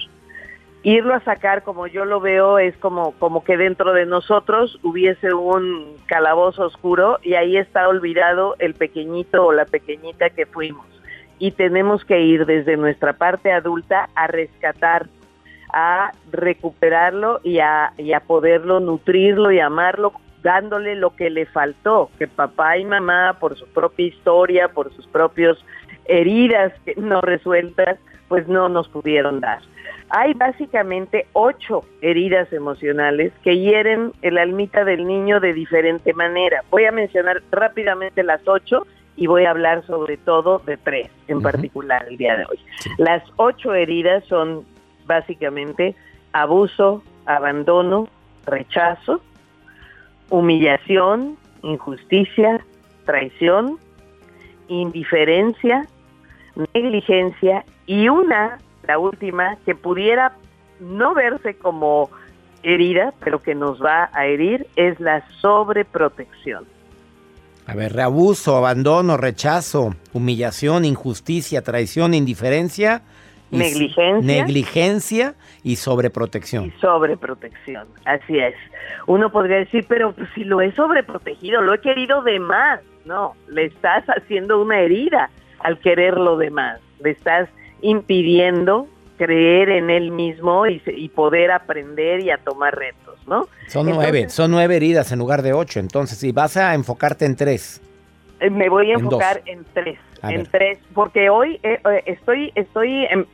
Irlo 0.83 1.15
a 1.15 1.21
sacar, 1.21 1.63
como 1.63 1.87
yo 1.87 2.05
lo 2.05 2.21
veo, 2.21 2.59
es 2.59 2.77
como, 2.77 3.13
como 3.13 3.45
que 3.45 3.57
dentro 3.57 3.95
de 3.95 4.05
nosotros 4.05 4.79
hubiese 4.83 5.33
un 5.33 5.97
calabozo 6.05 6.67
oscuro 6.67 7.19
y 7.23 7.33
ahí 7.33 7.57
está 7.57 7.89
olvidado 7.89 8.57
el 8.59 8.75
pequeñito 8.75 9.47
o 9.47 9.55
la 9.55 9.65
pequeñita 9.65 10.29
que 10.29 10.45
fuimos. 10.45 10.85
Y 11.39 11.53
tenemos 11.53 12.05
que 12.05 12.21
ir 12.21 12.45
desde 12.45 12.77
nuestra 12.77 13.15
parte 13.15 13.53
adulta 13.53 14.11
a 14.15 14.27
rescatar 14.27 15.07
a 15.75 16.13
recuperarlo 16.31 17.41
y 17.43 17.59
a, 17.59 17.93
y 17.99 18.13
a 18.13 18.21
poderlo 18.21 18.79
nutrirlo 18.79 19.51
y 19.51 19.59
amarlo 19.59 20.13
dándole 20.43 20.95
lo 20.95 21.17
que 21.17 21.31
le 21.31 21.47
faltó, 21.47 22.11
que 22.19 22.29
papá 22.29 22.79
y 22.79 22.85
mamá 22.85 23.39
por 23.41 23.57
su 23.57 23.67
propia 23.67 24.07
historia, 24.07 24.69
por 24.69 24.95
sus 24.95 25.07
propios 25.09 25.65
heridas 26.05 26.73
no 26.97 27.21
resueltas, 27.21 27.99
pues 28.29 28.47
no 28.47 28.69
nos 28.69 28.89
pudieron 28.89 29.41
dar. 29.41 29.61
Hay 30.11 30.35
básicamente 30.35 31.27
ocho 31.33 31.85
heridas 32.03 32.53
emocionales 32.53 33.33
que 33.43 33.59
hieren 33.59 34.13
el 34.23 34.39
almita 34.39 34.85
del 34.85 35.07
niño 35.07 35.41
de 35.41 35.53
diferente 35.55 36.13
manera. 36.13 36.63
Voy 36.71 36.85
a 36.85 36.93
mencionar 36.93 37.43
rápidamente 37.51 38.23
las 38.23 38.47
ocho 38.47 38.87
y 39.17 39.27
voy 39.27 39.45
a 39.45 39.51
hablar 39.51 39.85
sobre 39.87 40.19
todo 40.19 40.61
de 40.67 40.77
tres 40.77 41.11
en 41.27 41.41
particular 41.41 42.07
el 42.09 42.17
día 42.17 42.37
de 42.37 42.45
hoy. 42.45 42.59
Las 42.99 43.23
ocho 43.37 43.75
heridas 43.75 44.25
son 44.27 44.65
básicamente 45.07 45.95
abuso, 46.33 47.03
abandono, 47.27 48.09
rechazo, 48.47 49.21
humillación, 50.31 51.37
injusticia, 51.63 52.65
traición, 53.05 53.79
indiferencia, 54.69 55.87
negligencia 56.75 57.65
y 57.87 58.09
una, 58.09 58.59
la 58.87 58.99
última, 58.99 59.57
que 59.65 59.75
pudiera 59.75 60.37
no 60.81 61.15
verse 61.15 61.55
como 61.55 62.11
herida, 62.63 63.13
pero 63.23 63.43
que 63.43 63.55
nos 63.55 63.83
va 63.83 64.11
a 64.13 64.27
herir, 64.27 64.67
es 64.77 64.99
la 65.01 65.25
sobreprotección. 65.41 66.65
A 67.67 67.75
ver, 67.75 67.99
abuso, 68.01 68.57
abandono, 68.57 69.17
rechazo, 69.17 69.95
humillación, 70.13 70.85
injusticia, 70.85 71.63
traición, 71.63 72.13
indiferencia. 72.13 73.03
Negligencia. 73.59 74.43
Negligencia 74.43 75.35
y 75.63 75.77
sobreprotección. 75.77 76.67
Y 76.67 76.71
sobreprotección, 76.81 77.87
así 78.05 78.39
es. 78.39 78.55
Uno 79.07 79.31
podría 79.31 79.59
decir, 79.59 79.85
pero 79.89 80.13
pues, 80.13 80.29
si 80.35 80.45
lo 80.45 80.61
he 80.61 80.73
sobreprotegido, 80.73 81.61
lo 81.63 81.75
he 81.75 81.81
querido 81.81 82.23
de 82.23 82.41
más. 82.41 82.81
No, 83.05 83.35
le 83.49 83.67
estás 83.67 84.05
haciendo 84.07 84.61
una 84.63 84.81
herida 84.81 85.31
al 85.61 85.79
quererlo 85.79 86.37
de 86.37 86.51
más. 86.51 86.81
Le 87.03 87.11
estás 87.11 87.49
impidiendo 87.83 88.89
creer 89.17 89.69
en 89.71 89.91
él 89.91 90.11
mismo 90.11 90.67
y, 90.67 91.09
poder 91.09 91.51
aprender 91.51 92.21
y 92.21 92.31
a 92.31 92.39
tomar 92.39 92.75
retos, 92.75 93.19
¿no? 93.27 93.49
Son 93.69 93.87
nueve, 93.89 94.29
son 94.29 94.51
nueve 94.51 94.77
heridas 94.77 95.13
en 95.13 95.19
lugar 95.19 95.43
de 95.43 95.53
ocho, 95.53 95.81
entonces, 95.81 96.19
si 96.19 96.33
vas 96.33 96.57
a 96.57 96.75
enfocarte 96.75 97.25
en 97.25 97.37
tres. 97.37 97.81
Eh, 98.45 98.51
me 98.51 98.69
voy 98.69 98.91
a 98.91 98.95
enfocar 98.95 99.41
en 99.47 99.65
tres, 99.73 99.99
en 100.23 100.45
tres, 100.45 100.79
porque 100.93 101.31
hoy 101.31 101.59
eh, 101.63 101.81
eh, 101.91 102.03
estoy, 102.05 102.53
estoy 102.55 103.07
em, 103.07 103.25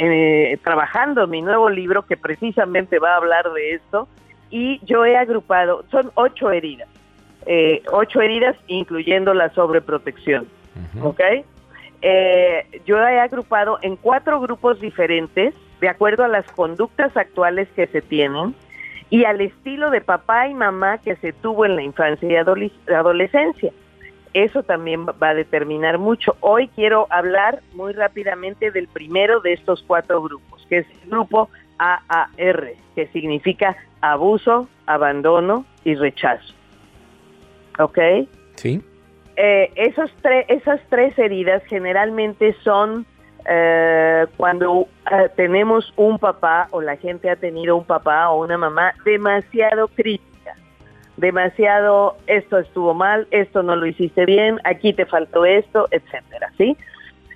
trabajando 0.63 1.27
mi 1.27 1.43
nuevo 1.43 1.69
libro 1.69 2.07
que 2.07 2.17
precisamente 2.17 3.01
va 3.01 3.15
a 3.15 3.17
hablar 3.17 3.53
de 3.53 3.75
esto 3.75 4.07
y 4.51 4.81
yo 4.85 5.05
he 5.05 5.17
agrupado, 5.17 5.85
son 5.91 6.13
ocho 6.15 6.53
heridas, 6.53 6.89
ocho 7.91 8.21
heridas 8.21 8.57
incluyendo 8.69 9.35
la 9.35 9.53
sobreprotección, 9.55 10.47
¿ok? 11.03 11.21
yo 12.87 12.99
he 12.99 13.21
agrupado 13.21 13.79
en 13.83 13.97
cuatro 13.97 14.41
grupos 14.41 14.81
diferentes 14.81 15.55
de 15.81 15.89
acuerdo 15.89 16.25
a 16.25 16.29
las 16.29 16.51
conductas 16.53 17.17
actuales 17.17 17.69
que 17.75 17.87
se 17.89 18.01
tienen 18.01 18.55
y 19.11 19.25
al 19.25 19.41
estilo 19.41 19.91
de 19.91 20.01
papá 20.01 20.49
y 20.49 20.55
mamá 20.55 20.99
que 20.99 21.17
se 21.17 21.33
tuvo 21.33 21.65
en 21.67 21.77
la 21.77 21.83
infancia 21.83 22.29
y 22.29 22.93
adolescencia. 22.93 23.73
Eso 24.33 24.63
también 24.63 25.07
va 25.07 25.31
a 25.31 25.35
determinar 25.35 25.99
mucho. 25.99 26.37
Hoy 26.41 26.69
quiero 26.69 27.07
hablar 27.11 27.61
muy 27.75 27.93
rápidamente 27.93 28.71
del 28.71 28.87
primero 28.89 29.41
de 29.41 29.55
estos 29.55 29.83
cuatro 29.87 30.23
grupos, 30.23 30.65
que 30.69 30.79
es 30.79 30.87
el 31.03 31.11
grupo 31.11 31.49
AAR, 31.79 32.73
que 32.95 33.07
significa 33.09 33.77
abuso, 34.01 34.69
abandono 34.87 35.65
y 35.85 35.95
rechazo. 35.95 36.55
¿Ok? 37.79 37.99
Sí. 38.57 38.83
Eh, 39.37 39.73
esos 39.75 40.11
esas 40.49 40.81
tres 40.91 41.19
heridas 41.19 41.63
generalmente 41.67 42.55
son 42.63 43.07
eh, 43.49 44.27
cuando 44.37 44.87
eh, 45.11 45.31
tenemos 45.35 45.93
un 45.97 46.19
papá 46.19 46.69
o 46.73 46.83
la 46.83 46.97
gente 46.97 47.31
ha 47.31 47.37
tenido 47.37 47.77
un 47.77 47.85
papá 47.85 48.29
o 48.31 48.45
una 48.45 48.59
mamá 48.59 48.93
demasiado 49.05 49.89
crítica, 49.89 50.30
demasiado 51.17 52.17
esto 52.27 52.59
estuvo 52.59 52.95
mal, 52.95 53.27
esto 53.31 53.63
no 53.63 53.77
lo 53.77 53.87
hiciste 53.87 54.25
bien, 54.25 54.61
aquí 54.65 54.93
te 54.93 55.07
faltó 55.07 55.45
esto, 55.45 55.89
etcétera, 55.91 56.53
¿sí? 56.57 56.77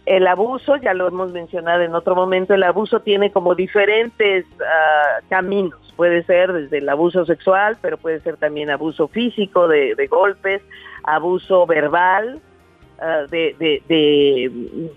El 0.07 0.27
abuso, 0.27 0.77
ya 0.77 0.93
lo 0.93 1.09
hemos 1.09 1.33
mencionado 1.33 1.83
en 1.83 1.95
otro 1.95 2.15
momento, 2.15 2.55
el 2.55 2.63
abuso 2.63 3.01
tiene 3.01 3.33
como 3.33 3.55
diferentes 3.55 4.45
ah, 4.61 5.21
caminos. 5.31 5.81
Puede 5.97 6.25
ser 6.25 6.53
desde 6.53 6.79
el 6.79 6.89
abuso 6.89 7.25
sexual, 7.25 7.79
pero 7.81 7.97
puede 7.97 8.21
ser 8.21 8.37
también 8.37 8.69
abuso 8.69 9.09
físico 9.09 9.69
de 9.69 10.07
golpes, 10.11 10.61
abuso 11.05 11.67
verbal, 11.67 12.43
Ah, 13.01 13.27
de, 13.29 14.51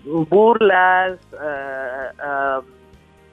burlas, 0.04 1.18
ah, 1.38 2.10
ah, 2.20 2.60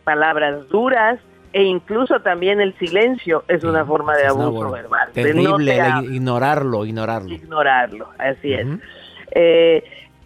palabras 0.03 0.67
duras 0.69 1.19
e 1.55 1.63
incluso 1.63 2.19
también 2.19 2.59
el 2.59 2.77
silencio 2.77 3.45
es 3.47 3.63
una 3.63 3.85
forma 3.85 4.17
de 4.17 4.27
abuso 4.27 4.71
verbal. 4.71 5.09
Terrible, 5.13 5.79
ignorarlo, 6.11 6.85
ignorarlo. 6.85 7.33
Ignorarlo, 7.33 8.09
así 8.17 8.51
es. 8.51 8.67
Eh, 9.31 9.81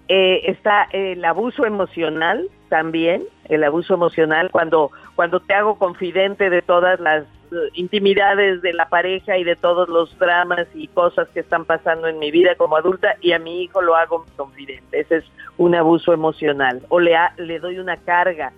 eh, 0.07 0.41
está 0.45 0.87
el 0.91 1.23
abuso 1.23 1.67
emocional 1.67 2.49
también, 2.67 3.25
el 3.47 3.63
abuso 3.63 3.93
emocional 3.93 4.49
cuando, 4.49 4.89
cuando 5.15 5.39
te 5.39 5.53
hago 5.53 5.77
confidente 5.77 6.49
de 6.49 6.63
todas 6.63 6.99
las 6.99 7.25
intimidades 7.73 8.63
de 8.63 8.73
la 8.73 8.89
pareja 8.89 9.37
y 9.37 9.43
de 9.43 9.55
todos 9.55 9.87
los 9.87 10.17
dramas 10.17 10.65
y 10.73 10.87
cosas 10.87 11.27
que 11.29 11.41
están 11.41 11.63
pasando 11.65 12.07
en 12.07 12.17
mi 12.17 12.31
vida 12.31 12.55
como 12.55 12.75
adulta 12.75 13.17
y 13.21 13.33
a 13.33 13.39
mi 13.39 13.61
hijo 13.61 13.83
lo 13.83 13.95
hago 13.95 14.25
confidente. 14.35 14.99
Ese 14.99 15.17
es 15.17 15.25
un 15.57 15.75
abuso 15.75 16.11
emocional 16.11 16.81
o 16.89 16.99
le, 16.99 17.15
le 17.37 17.59
doy 17.59 17.77
una 17.77 17.97
carga 17.97 18.51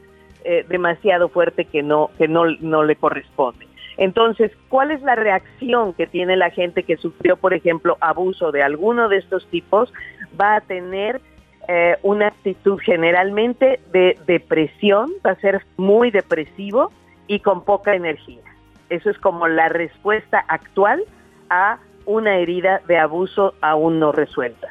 eh, 0.43 0.65
demasiado 0.67 1.29
fuerte 1.29 1.65
que 1.65 1.83
no 1.83 2.09
que 2.17 2.27
no, 2.27 2.45
no 2.59 2.83
le 2.83 2.95
corresponde. 2.95 3.67
Entonces, 3.97 4.51
¿cuál 4.69 4.91
es 4.91 5.01
la 5.01 5.15
reacción 5.15 5.93
que 5.93 6.07
tiene 6.07 6.35
la 6.35 6.49
gente 6.49 6.83
que 6.83 6.97
sufrió, 6.97 7.37
por 7.37 7.53
ejemplo, 7.53 7.97
abuso 8.01 8.51
de 8.51 8.63
alguno 8.63 9.09
de 9.09 9.17
estos 9.17 9.45
tipos? 9.47 9.93
Va 10.39 10.55
a 10.55 10.61
tener 10.61 11.21
eh, 11.67 11.97
una 12.01 12.27
actitud 12.27 12.79
generalmente 12.79 13.79
de 13.91 14.17
depresión, 14.25 15.11
va 15.25 15.31
a 15.31 15.35
ser 15.35 15.63
muy 15.77 16.09
depresivo 16.09 16.91
y 17.27 17.39
con 17.41 17.63
poca 17.63 17.95
energía. 17.95 18.41
Eso 18.89 19.09
es 19.09 19.17
como 19.19 19.47
la 19.47 19.69
respuesta 19.69 20.43
actual 20.47 21.03
a 21.49 21.79
una 22.05 22.37
herida 22.37 22.81
de 22.87 22.97
abuso 22.97 23.53
aún 23.61 23.99
no 23.99 24.11
resuelta. 24.11 24.69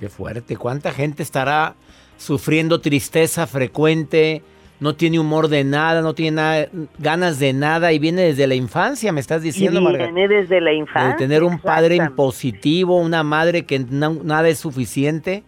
Qué 0.00 0.08
fuerte. 0.08 0.56
¿Cuánta 0.56 0.90
gente 0.90 1.22
estará 1.22 1.74
sufriendo 2.16 2.80
tristeza 2.80 3.46
frecuente? 3.46 4.42
No 4.82 4.96
tiene 4.96 5.20
humor 5.20 5.46
de 5.46 5.62
nada, 5.62 6.02
no 6.02 6.12
tiene 6.12 6.68
ganas 6.98 7.38
de 7.38 7.52
nada 7.52 7.92
y 7.92 8.00
viene 8.00 8.22
desde 8.22 8.48
la 8.48 8.56
infancia, 8.56 9.12
me 9.12 9.20
estás 9.20 9.40
diciendo, 9.40 9.80
Margarita. 9.80 10.10
Viene 10.10 10.26
desde 10.26 10.60
la 10.60 10.72
infancia. 10.72 11.12
De 11.12 11.18
tener 11.18 11.44
un 11.44 11.60
padre 11.60 11.94
impositivo, 11.94 12.96
una 12.96 13.22
madre 13.22 13.64
que 13.64 13.78
nada 13.78 14.48
es 14.48 14.58
suficiente. 14.58 15.44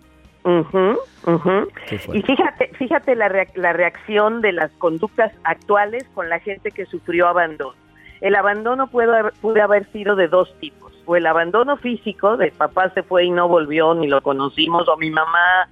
Y 2.13 2.23
fíjate, 2.23 2.71
fíjate 2.79 3.17
la, 3.17 3.29
la 3.57 3.73
reacción 3.73 4.41
de 4.41 4.53
las 4.53 4.71
conductas 4.79 5.33
actuales 5.43 6.05
con 6.15 6.29
la 6.29 6.39
gente 6.39 6.71
que 6.71 6.87
sufrió 6.87 7.27
abandono. 7.27 7.75
El 8.21 8.37
abandono 8.37 8.87
puede 8.87 9.19
haber, 9.19 9.33
puede 9.41 9.61
haber 9.63 9.91
sido 9.91 10.15
de 10.15 10.29
dos 10.29 10.55
tipos. 10.61 10.93
O 11.07 11.17
el 11.17 11.27
abandono 11.27 11.77
físico, 11.77 12.37
de 12.37 12.53
papá 12.53 12.91
se 12.91 13.03
fue 13.03 13.25
y 13.25 13.31
no 13.33 13.49
volvió, 13.49 13.95
ni 13.95 14.07
lo 14.07 14.23
conocimos, 14.23 14.89
o 14.89 14.97
mi 14.97 15.11
mamá 15.11 15.69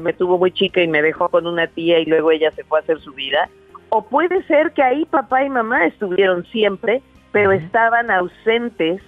me 0.00 0.12
tuvo 0.12 0.38
muy 0.38 0.52
chica 0.52 0.82
y 0.82 0.88
me 0.88 1.02
dejó 1.02 1.28
con 1.28 1.46
una 1.46 1.66
tía 1.66 1.98
y 1.98 2.04
luego 2.06 2.30
ella 2.30 2.50
se 2.52 2.64
fue 2.64 2.78
a 2.78 2.82
hacer 2.82 3.00
su 3.00 3.12
vida. 3.12 3.48
O 3.88 4.02
puede 4.02 4.42
ser 4.44 4.72
que 4.72 4.82
ahí 4.82 5.04
papá 5.04 5.44
y 5.44 5.48
mamá 5.48 5.86
estuvieron 5.86 6.44
siempre, 6.46 7.02
pero 7.32 7.52
estaban 7.52 8.10
ausentes 8.10 9.00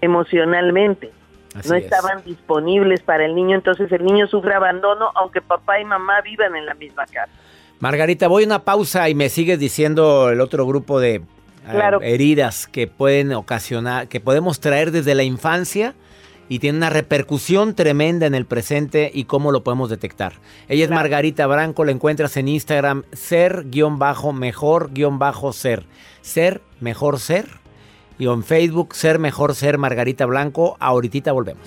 emocionalmente. 0.00 1.10
no 1.66 1.74
estaban 1.74 2.22
disponibles 2.24 3.00
para 3.00 3.24
el 3.24 3.34
niño, 3.34 3.56
entonces 3.56 3.90
el 3.90 4.04
niño 4.04 4.26
sufre 4.26 4.54
abandono 4.54 5.10
aunque 5.14 5.40
papá 5.40 5.80
y 5.80 5.84
mamá 5.84 6.20
vivan 6.20 6.54
en 6.54 6.66
la 6.66 6.74
misma 6.74 7.06
casa. 7.06 7.32
Margarita, 7.80 8.28
voy 8.28 8.44
a 8.44 8.46
una 8.46 8.58
pausa 8.62 9.08
y 9.08 9.14
me 9.14 9.28
sigues 9.28 9.58
diciendo 9.58 10.30
el 10.30 10.40
otro 10.40 10.66
grupo 10.66 11.00
de 11.00 11.22
heridas 12.02 12.66
que 12.66 12.86
pueden 12.86 13.32
ocasionar, 13.32 14.08
que 14.08 14.20
podemos 14.20 14.60
traer 14.60 14.90
desde 14.90 15.14
la 15.14 15.24
infancia 15.24 15.94
y 16.48 16.58
tiene 16.58 16.78
una 16.78 16.90
repercusión 16.90 17.74
tremenda 17.74 18.26
en 18.26 18.34
el 18.34 18.44
presente 18.46 19.10
y 19.12 19.24
cómo 19.24 19.52
lo 19.52 19.62
podemos 19.64 19.90
detectar. 19.90 20.34
Ella 20.68 20.84
es 20.84 20.90
Margarita 20.90 21.46
Branco, 21.46 21.84
la 21.84 21.92
encuentras 21.92 22.36
en 22.36 22.48
Instagram 22.48 23.04
ser-mejor-ser. 23.12 25.86
Ser 26.20 26.60
mejor 26.80 27.20
ser. 27.20 27.46
Y 28.18 28.26
en 28.26 28.44
Facebook 28.44 28.94
ser 28.94 29.18
mejor 29.18 29.54
ser 29.54 29.78
Margarita 29.78 30.26
Blanco. 30.26 30.76
Ahorita 30.80 31.32
volvemos. 31.32 31.66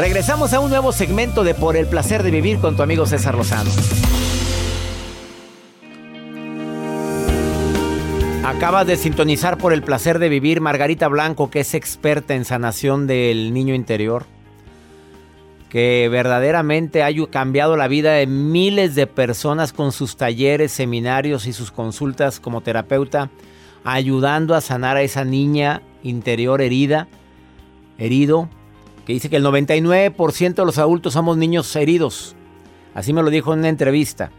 Regresamos 0.00 0.54
a 0.54 0.60
un 0.60 0.70
nuevo 0.70 0.92
segmento 0.92 1.44
de 1.44 1.52
Por 1.52 1.76
el 1.76 1.86
placer 1.86 2.22
de 2.22 2.30
vivir 2.30 2.58
con 2.58 2.74
tu 2.74 2.82
amigo 2.82 3.04
César 3.04 3.34
Lozano. 3.34 3.70
Acabas 8.42 8.86
de 8.86 8.96
sintonizar 8.96 9.58
por 9.58 9.74
el 9.74 9.82
placer 9.82 10.18
de 10.18 10.30
vivir 10.30 10.62
Margarita 10.62 11.06
Blanco, 11.08 11.50
que 11.50 11.60
es 11.60 11.74
experta 11.74 12.34
en 12.34 12.46
sanación 12.46 13.06
del 13.06 13.52
niño 13.52 13.74
interior, 13.74 14.24
que 15.68 16.08
verdaderamente 16.10 17.02
ha 17.02 17.10
cambiado 17.28 17.76
la 17.76 17.86
vida 17.86 18.14
de 18.14 18.26
miles 18.26 18.94
de 18.94 19.06
personas 19.06 19.74
con 19.74 19.92
sus 19.92 20.16
talleres, 20.16 20.72
seminarios 20.72 21.46
y 21.46 21.52
sus 21.52 21.70
consultas 21.70 22.40
como 22.40 22.62
terapeuta, 22.62 23.28
ayudando 23.84 24.54
a 24.54 24.62
sanar 24.62 24.96
a 24.96 25.02
esa 25.02 25.26
niña 25.26 25.82
interior 26.02 26.62
herida, 26.62 27.06
herido, 27.98 28.48
que 29.06 29.12
dice 29.12 29.30
que 29.30 29.36
el 29.36 29.44
99% 29.44 30.54
de 30.54 30.64
los 30.64 30.78
adultos 30.78 31.12
somos 31.12 31.36
niños 31.36 31.74
heridos. 31.76 32.36
Así 32.94 33.12
me 33.12 33.22
lo 33.22 33.30
dijo 33.30 33.52
en 33.52 33.60
una 33.60 33.68
entrevista. 33.68 34.30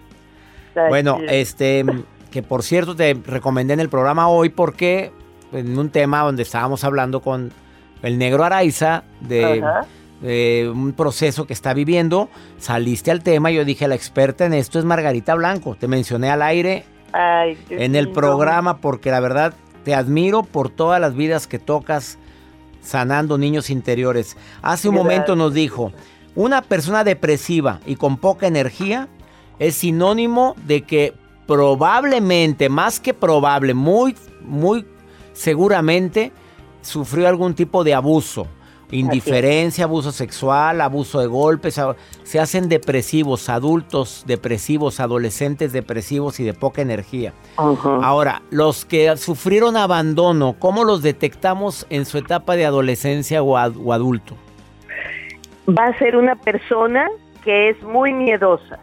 Bueno, 0.89 1.19
este 1.28 1.86
que 2.32 2.41
por 2.41 2.63
cierto 2.63 2.95
te 2.95 3.13
recomendé 3.13 3.74
en 3.74 3.82
el 3.82 3.89
programa 3.89 4.30
hoy 4.30 4.50
porque 4.50 5.12
en 5.52 5.78
un 5.78 5.89
tema 5.89 6.21
donde 6.21 6.43
estábamos 6.43 6.84
hablando 6.84 7.19
con 7.19 7.52
el 8.02 8.17
negro 8.17 8.43
Araiza 8.43 9.04
de, 9.19 9.62
un 10.74 10.93
proceso 10.93 11.45
que 11.45 11.54
está 11.54 11.74
viviendo, 11.74 12.30
saliste 12.58 13.12
al 13.12 13.21
tema 13.21 13.52
y 13.52 13.56
yo 13.56 13.65
dije, 13.65 13.88
la 13.88 13.95
experta 13.95 14.45
en 14.45 14.54
esto 14.54 14.80
es 14.80 14.86
Margarita 14.86 15.36
Blanco, 15.36 15.76
te 15.76 15.88
mencioné 15.88 16.30
al 16.30 16.41
aire 16.41 16.86
en 17.69 17.95
el 17.95 18.10
programa 18.10 18.78
porque 18.78 19.12
la 19.12 19.19
verdad 19.19 19.54
te 19.84 19.93
admiro 19.93 20.43
por 20.43 20.69
todas 20.69 21.02
las 21.02 21.15
vidas 21.15 21.47
que 21.47 21.60
tocas 21.60 22.17
sanando 22.81 23.37
niños 23.37 23.69
interiores. 23.69 24.37
Hace 24.61 24.89
un 24.89 24.95
momento 24.95 25.35
nos 25.35 25.53
dijo, 25.53 25.91
una 26.35 26.61
persona 26.61 27.03
depresiva 27.03 27.79
y 27.85 27.95
con 27.95 28.17
poca 28.17 28.47
energía 28.47 29.07
es 29.59 29.75
sinónimo 29.75 30.55
de 30.65 30.81
que 30.83 31.13
probablemente, 31.47 32.69
más 32.69 32.99
que 32.99 33.13
probable, 33.13 33.73
muy, 33.73 34.15
muy 34.41 34.85
seguramente 35.33 36.31
sufrió 36.81 37.27
algún 37.27 37.53
tipo 37.53 37.83
de 37.83 37.93
abuso. 37.93 38.47
Indiferencia, 38.91 39.86
abuso 39.86 40.12
sexual, 40.12 40.82
abuso 40.82 41.19
de 41.19 41.27
golpes. 41.27 41.80
Se 42.23 42.39
hacen 42.39 42.69
depresivos, 42.69 43.49
adultos 43.49 44.23
depresivos, 44.27 44.99
adolescentes 44.99 45.73
depresivos 45.73 46.39
y 46.39 46.43
de 46.43 46.54
poca 46.54 46.82
energía. 46.82 47.34
Ahora, 47.56 48.41
los 48.49 48.86
que 48.86 49.15
sufrieron 49.17 49.77
abandono, 49.77 50.56
¿cómo 50.60 50.84
los 50.84 51.01
detectamos 51.01 51.88
en 51.89 52.06
su 52.06 52.17
etapa 52.17 52.56
de 52.56 52.65
adolescencia 52.65 53.41
o, 53.41 53.54
o 53.54 53.93
adulto? 53.93 54.36
Va 55.67 55.88
a 55.88 55.97
ser 55.97 56.15
una 56.15 56.36
persona 56.36 57.08
que 57.43 57.69
es 57.69 57.82
muy 57.84 58.13
miedosa 58.13 58.80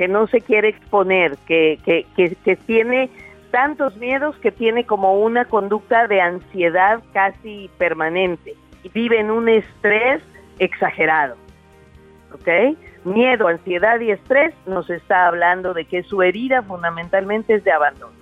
que 0.00 0.08
no 0.08 0.26
se 0.28 0.40
quiere 0.40 0.70
exponer, 0.70 1.36
que, 1.46 1.78
que, 1.84 2.06
que, 2.16 2.56
tiene 2.56 3.10
tantos 3.50 3.94
miedos 3.98 4.34
que 4.36 4.50
tiene 4.50 4.86
como 4.86 5.20
una 5.20 5.44
conducta 5.44 6.06
de 6.06 6.22
ansiedad 6.22 7.02
casi 7.12 7.68
permanente 7.76 8.56
y 8.82 8.88
vive 8.88 9.20
en 9.20 9.30
un 9.30 9.48
estrés 9.48 10.22
exagerado. 10.58 11.36
¿Ok? 12.32 12.76
Miedo, 13.04 13.48
ansiedad 13.48 13.98
y 14.00 14.10
estrés 14.10 14.54
nos 14.66 14.88
está 14.90 15.26
hablando 15.26 15.74
de 15.74 15.84
que 15.84 16.02
su 16.02 16.22
herida 16.22 16.62
fundamentalmente 16.62 17.54
es 17.54 17.64
de 17.64 17.72
abandono. 17.72 18.20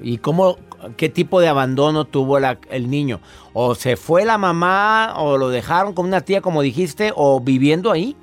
¿Y 0.00 0.18
cómo, 0.18 0.56
qué 0.96 1.08
tipo 1.08 1.40
de 1.40 1.48
abandono 1.48 2.04
tuvo 2.04 2.38
el 2.38 2.90
niño? 2.90 3.20
¿O 3.52 3.74
se 3.74 3.96
fue 3.96 4.24
la 4.24 4.36
mamá 4.36 5.14
o 5.16 5.38
lo 5.38 5.50
dejaron 5.50 5.94
con 5.94 6.06
una 6.06 6.22
tía 6.22 6.40
como 6.40 6.62
dijiste 6.62 7.12
o 7.14 7.40
viviendo 7.40 7.92
ahí? 7.92 8.16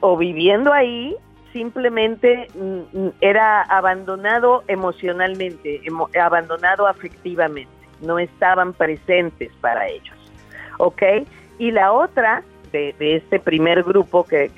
O 0.00 0.16
viviendo 0.16 0.72
ahí 0.72 1.16
simplemente 1.52 2.48
mm, 2.54 2.98
mm, 2.98 3.12
era 3.20 3.62
abandonado 3.62 4.64
emocionalmente, 4.68 5.82
abandonado 6.20 6.86
afectivamente, 6.86 7.72
no 8.00 8.18
estaban 8.18 8.72
presentes 8.72 9.50
para 9.60 9.86
ellos. 9.88 10.21
¿Ok? 10.82 11.02
Y 11.58 11.70
la 11.70 11.92
otra 11.92 12.42
de, 12.72 12.94
este 12.98 13.38
primer 13.38 13.84
grupo 13.84 14.24
que, 14.24 14.50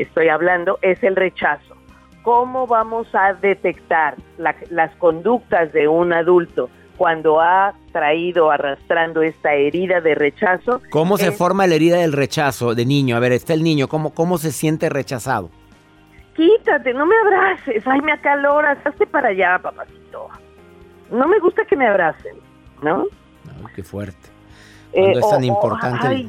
estoy 0.00 0.28
hablando 0.28 0.78
es 0.80 1.02
el 1.02 1.16
rechazo. 1.16 1.74
¿Cómo 2.22 2.66
vamos 2.66 3.06
a 3.14 3.34
detectar 3.34 4.16
las 4.38 4.96
conductas 4.96 5.70
de 5.74 5.86
un 5.86 6.14
adulto 6.14 6.70
cuando 6.96 7.42
ha 7.42 7.74
traído 7.92 8.50
arrastrando 8.50 9.20
esta 9.20 9.52
herida 9.52 10.00
de 10.00 10.14
rechazo? 10.14 10.80
¿Cómo 10.90 11.18
se 11.18 11.32
forma 11.32 11.66
la 11.66 11.74
herida 11.74 11.98
del 11.98 12.14
rechazo 12.14 12.74
de 12.74 12.86
niño? 12.86 13.14
A 13.14 13.20
ver, 13.20 13.32
está 13.32 13.52
el 13.52 13.62
niño, 13.62 13.86
¿cómo, 13.86 14.14
cómo 14.14 14.38
se 14.38 14.50
siente 14.50 14.88
rechazado? 14.88 15.50
quítate, 16.34 16.92
no 16.94 17.06
me 17.06 17.14
abraces, 17.16 17.86
ay, 17.86 18.00
me 18.00 18.10
acaloras, 18.10 18.78
hazte 18.84 19.06
para 19.06 19.28
allá, 19.28 19.58
papacito. 19.62 20.28
No 21.12 21.28
me 21.28 21.38
gusta 21.38 21.64
que 21.64 21.76
me 21.76 21.86
abracen, 21.86 22.34
¿no? 22.82 23.04
qué 23.76 23.84
fuerte. 23.84 24.33
Eh, 24.94 25.12
es 25.16 25.28
tan 25.28 25.44
importante. 25.44 26.28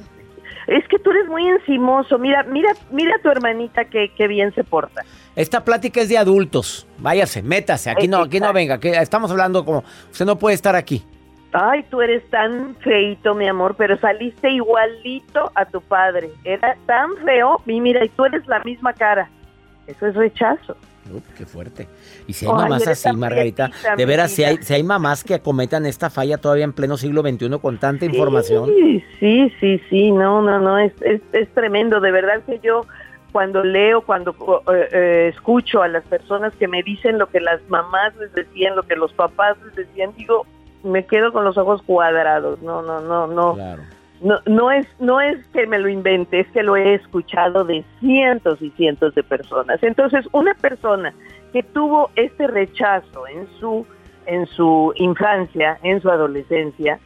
es 0.67 0.87
que 0.87 0.99
tú 0.99 1.11
eres 1.11 1.27
muy 1.27 1.47
encimoso. 1.47 2.17
Mira, 2.17 2.43
mira, 2.43 2.73
mira 2.91 3.15
a 3.15 3.19
tu 3.19 3.29
hermanita 3.29 3.85
que, 3.85 4.27
bien 4.27 4.53
se 4.53 4.63
porta. 4.63 5.03
Esta 5.35 5.63
plática 5.63 6.01
es 6.01 6.09
de 6.09 6.17
adultos. 6.17 6.87
Váyase, 6.97 7.43
métase. 7.43 7.89
Aquí 7.89 8.07
no, 8.07 8.21
aquí 8.21 8.39
no 8.39 8.51
venga. 8.53 8.79
Que 8.79 8.91
estamos 8.91 9.29
hablando 9.31 9.63
como 9.65 9.83
usted 10.11 10.25
no 10.25 10.37
puede 10.37 10.55
estar 10.55 10.75
aquí. 10.75 11.03
Ay, 11.51 11.83
tú 11.89 12.01
eres 12.01 12.29
tan 12.29 12.75
feito, 12.77 13.33
mi 13.33 13.47
amor, 13.47 13.75
pero 13.77 13.97
saliste 13.99 14.49
igualito 14.49 15.51
a 15.55 15.63
tu 15.65 15.79
padre. 15.79 16.29
Era 16.43 16.75
tan 16.85 17.15
feo. 17.23 17.61
Y 17.65 17.79
mira, 17.79 18.03
y 18.03 18.09
tú 18.09 18.25
eres 18.25 18.45
la 18.47 18.59
misma 18.59 18.93
cara. 18.93 19.29
Eso 19.87 20.07
es 20.07 20.15
rechazo. 20.15 20.75
Qué 21.37 21.45
fuerte. 21.45 21.87
Y 22.27 22.33
si 22.33 22.45
hay 22.45 22.53
mamás 22.53 22.87
así, 22.87 23.11
Margarita, 23.15 23.71
de 23.97 24.05
veras, 24.05 24.31
si 24.31 24.43
hay, 24.43 24.57
si 24.57 24.73
hay 24.73 24.83
mamás 24.83 25.23
que 25.23 25.35
acometan 25.35 25.85
esta 25.85 26.09
falla 26.09 26.37
todavía 26.37 26.65
en 26.65 26.73
pleno 26.73 26.97
siglo 26.97 27.21
XXI 27.21 27.59
con 27.61 27.79
tanta 27.79 28.05
información. 28.05 28.69
Sí, 29.19 29.53
sí, 29.59 29.81
sí, 29.89 30.11
no, 30.11 30.41
no, 30.41 30.59
no, 30.59 30.77
es, 30.79 30.93
es, 31.01 31.49
tremendo. 31.53 31.99
De 31.99 32.11
verdad 32.11 32.41
que 32.45 32.59
yo 32.59 32.85
cuando 33.31 33.63
leo, 33.63 34.01
cuando 34.01 34.31
eh, 34.73 34.89
eh, 34.91 35.31
escucho 35.33 35.81
a 35.81 35.87
las 35.87 36.03
personas 36.05 36.53
que 36.55 36.67
me 36.67 36.83
dicen 36.83 37.17
lo 37.17 37.27
que 37.27 37.39
las 37.39 37.61
mamás 37.69 38.15
les 38.17 38.33
decían, 38.33 38.75
lo 38.75 38.83
que 38.83 38.95
los 38.95 39.11
papás 39.13 39.57
les 39.65 39.75
decían, 39.75 40.13
digo, 40.17 40.45
me 40.83 41.05
quedo 41.05 41.33
con 41.33 41.43
los 41.43 41.57
ojos 41.57 41.81
cuadrados. 41.81 42.61
No, 42.61 42.81
no, 42.81 43.01
no, 43.01 43.27
no. 43.27 43.53
Claro. 43.55 43.83
No, 44.21 44.39
no, 44.45 44.71
es, 44.71 44.87
no 44.99 45.19
es 45.19 45.45
que 45.47 45.67
me 45.67 45.77
lo 45.77 45.89
invente, 45.89 46.39
es 46.39 46.47
que 46.47 46.63
lo 46.63 46.75
he 46.75 46.95
escuchado 46.95 47.65
de 47.65 47.83
cientos 47.99 48.61
y 48.61 48.69
cientos 48.71 49.13
de 49.13 49.23
personas. 49.23 49.83
Entonces, 49.83 50.25
una 50.31 50.53
persona 50.53 51.13
que 51.51 51.63
tuvo 51.63 52.09
este 52.15 52.47
rechazo 52.47 53.27
en 53.27 53.47
su, 53.59 53.85
en 54.25 54.45
su 54.47 54.93
infancia, 54.95 55.79
en 55.83 56.01
su 56.01 56.09
adolescencia, 56.09 56.99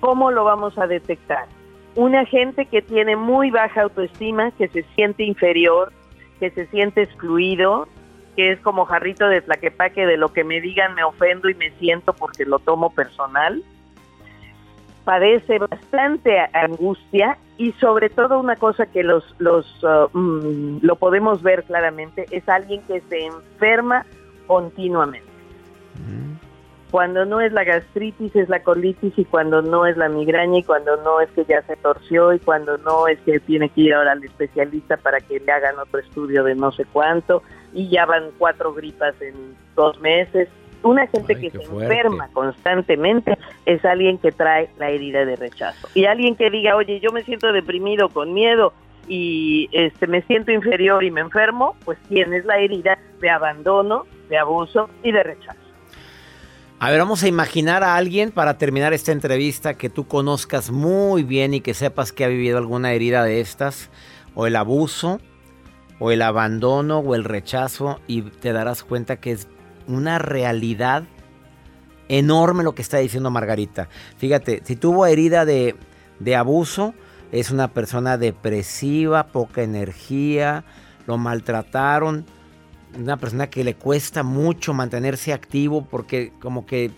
¿cómo 0.00 0.30
lo 0.30 0.44
vamos 0.44 0.76
a 0.78 0.86
detectar? 0.86 1.46
Una 1.94 2.24
gente 2.26 2.66
que 2.66 2.82
tiene 2.82 3.16
muy 3.16 3.50
baja 3.50 3.82
autoestima, 3.82 4.50
que 4.52 4.68
se 4.68 4.82
siente 4.94 5.24
inferior, 5.24 5.92
que 6.38 6.50
se 6.50 6.66
siente 6.66 7.02
excluido, 7.02 7.88
que 8.36 8.52
es 8.52 8.60
como 8.60 8.84
jarrito 8.84 9.28
de 9.28 9.40
tlaquepaque, 9.40 10.06
de 10.06 10.16
lo 10.16 10.32
que 10.32 10.44
me 10.44 10.60
digan 10.60 10.94
me 10.94 11.04
ofendo 11.04 11.48
y 11.48 11.54
me 11.54 11.70
siento 11.72 12.12
porque 12.14 12.44
lo 12.44 12.58
tomo 12.58 12.94
personal 12.94 13.62
padece 15.04 15.58
bastante 15.58 16.38
angustia 16.52 17.38
y 17.58 17.72
sobre 17.72 18.08
todo 18.10 18.40
una 18.40 18.56
cosa 18.56 18.86
que 18.86 19.02
los, 19.02 19.24
los 19.38 19.66
uh, 19.84 20.08
mm, 20.16 20.80
lo 20.82 20.96
podemos 20.96 21.42
ver 21.42 21.64
claramente 21.64 22.26
es 22.30 22.48
alguien 22.48 22.82
que 22.82 23.00
se 23.02 23.26
enferma 23.26 24.06
continuamente. 24.46 25.32
Cuando 26.90 27.24
no 27.24 27.40
es 27.40 27.52
la 27.52 27.64
gastritis 27.64 28.36
es 28.36 28.50
la 28.50 28.62
colitis 28.62 29.14
y 29.16 29.24
cuando 29.24 29.62
no 29.62 29.86
es 29.86 29.96
la 29.96 30.10
migraña 30.10 30.58
y 30.58 30.62
cuando 30.62 30.98
no 30.98 31.22
es 31.22 31.30
que 31.30 31.46
ya 31.46 31.62
se 31.62 31.74
torció 31.76 32.34
y 32.34 32.38
cuando 32.38 32.76
no 32.76 33.08
es 33.08 33.18
que 33.20 33.40
tiene 33.40 33.70
que 33.70 33.80
ir 33.80 33.94
ahora 33.94 34.12
al 34.12 34.22
especialista 34.22 34.98
para 34.98 35.20
que 35.20 35.40
le 35.40 35.50
hagan 35.50 35.78
otro 35.78 36.00
estudio 36.00 36.44
de 36.44 36.54
no 36.54 36.70
sé 36.70 36.84
cuánto 36.84 37.42
y 37.72 37.88
ya 37.88 38.04
van 38.04 38.24
cuatro 38.36 38.74
gripas 38.74 39.14
en 39.22 39.56
dos 39.74 39.98
meses. 40.00 40.50
Una 40.82 41.06
gente 41.06 41.36
que 41.36 41.50
se 41.50 41.62
enferma 41.62 42.28
constantemente 42.32 43.38
es 43.66 43.84
alguien 43.84 44.18
que 44.18 44.32
trae 44.32 44.68
la 44.78 44.90
herida 44.90 45.24
de 45.24 45.36
rechazo. 45.36 45.88
Y 45.94 46.06
alguien 46.06 46.34
que 46.34 46.50
diga, 46.50 46.76
oye, 46.76 47.00
yo 47.00 47.12
me 47.12 47.22
siento 47.22 47.52
deprimido, 47.52 48.08
con 48.08 48.34
miedo, 48.34 48.72
y 49.08 49.68
este 49.72 50.06
me 50.06 50.22
siento 50.22 50.52
inferior 50.52 51.04
y 51.04 51.10
me 51.10 51.20
enfermo, 51.20 51.76
pues 51.84 51.98
tienes 52.08 52.44
la 52.44 52.58
herida 52.58 52.98
de 53.20 53.30
abandono, 53.30 54.06
de 54.28 54.38
abuso 54.38 54.88
y 55.02 55.12
de 55.12 55.22
rechazo. 55.22 55.58
A 56.78 56.90
ver, 56.90 56.98
vamos 56.98 57.22
a 57.22 57.28
imaginar 57.28 57.84
a 57.84 57.94
alguien 57.94 58.32
para 58.32 58.58
terminar 58.58 58.92
esta 58.92 59.12
entrevista 59.12 59.74
que 59.74 59.88
tú 59.88 60.08
conozcas 60.08 60.72
muy 60.72 61.22
bien 61.22 61.54
y 61.54 61.60
que 61.60 61.74
sepas 61.74 62.10
que 62.10 62.24
ha 62.24 62.28
vivido 62.28 62.58
alguna 62.58 62.92
herida 62.92 63.22
de 63.22 63.40
estas, 63.40 63.88
o 64.34 64.48
el 64.48 64.56
abuso, 64.56 65.20
o 66.00 66.10
el 66.10 66.22
abandono, 66.22 66.98
o 66.98 67.14
el 67.14 67.22
rechazo, 67.22 68.00
y 68.08 68.22
te 68.22 68.52
darás 68.52 68.82
cuenta 68.82 69.20
que 69.20 69.30
es 69.30 69.46
una 69.86 70.18
realidad 70.18 71.04
enorme 72.08 72.62
lo 72.62 72.74
que 72.74 72.82
está 72.82 72.98
diciendo 72.98 73.30
Margarita. 73.30 73.88
Fíjate, 74.16 74.62
si 74.64 74.76
tuvo 74.76 75.06
herida 75.06 75.44
de, 75.44 75.76
de 76.18 76.36
abuso, 76.36 76.94
es 77.30 77.50
una 77.50 77.68
persona 77.68 78.18
depresiva, 78.18 79.28
poca 79.28 79.62
energía, 79.62 80.64
lo 81.06 81.16
maltrataron, 81.16 82.26
una 82.98 83.16
persona 83.16 83.48
que 83.48 83.64
le 83.64 83.74
cuesta 83.74 84.22
mucho 84.22 84.74
mantenerse 84.74 85.32
activo 85.32 85.84
porque 85.84 86.32
como 86.40 86.66
que 86.66 86.90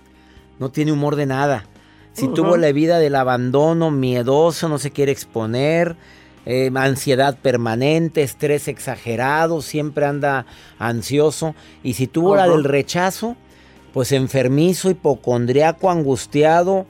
no 0.58 0.70
tiene 0.70 0.92
humor 0.92 1.16
de 1.16 1.26
nada. 1.26 1.64
Si 2.12 2.28
tuvo 2.28 2.56
la 2.56 2.70
vida 2.70 2.98
del 2.98 3.16
abandono, 3.16 3.90
miedoso, 3.90 4.68
no 4.68 4.78
se 4.78 4.92
quiere 4.92 5.10
exponer, 5.10 5.96
eh, 6.46 6.70
ansiedad 6.74 7.36
permanente, 7.38 8.22
estrés 8.22 8.68
exagerado, 8.68 9.62
siempre 9.62 10.06
anda 10.06 10.46
ansioso. 10.78 11.54
Y 11.82 11.94
si 11.94 12.06
tuvo 12.06 12.36
la 12.36 12.48
del 12.48 12.64
rechazo, 12.64 13.36
pues 13.92 14.12
enfermizo, 14.12 14.90
hipocondriaco, 14.90 15.90
angustiado, 15.90 16.86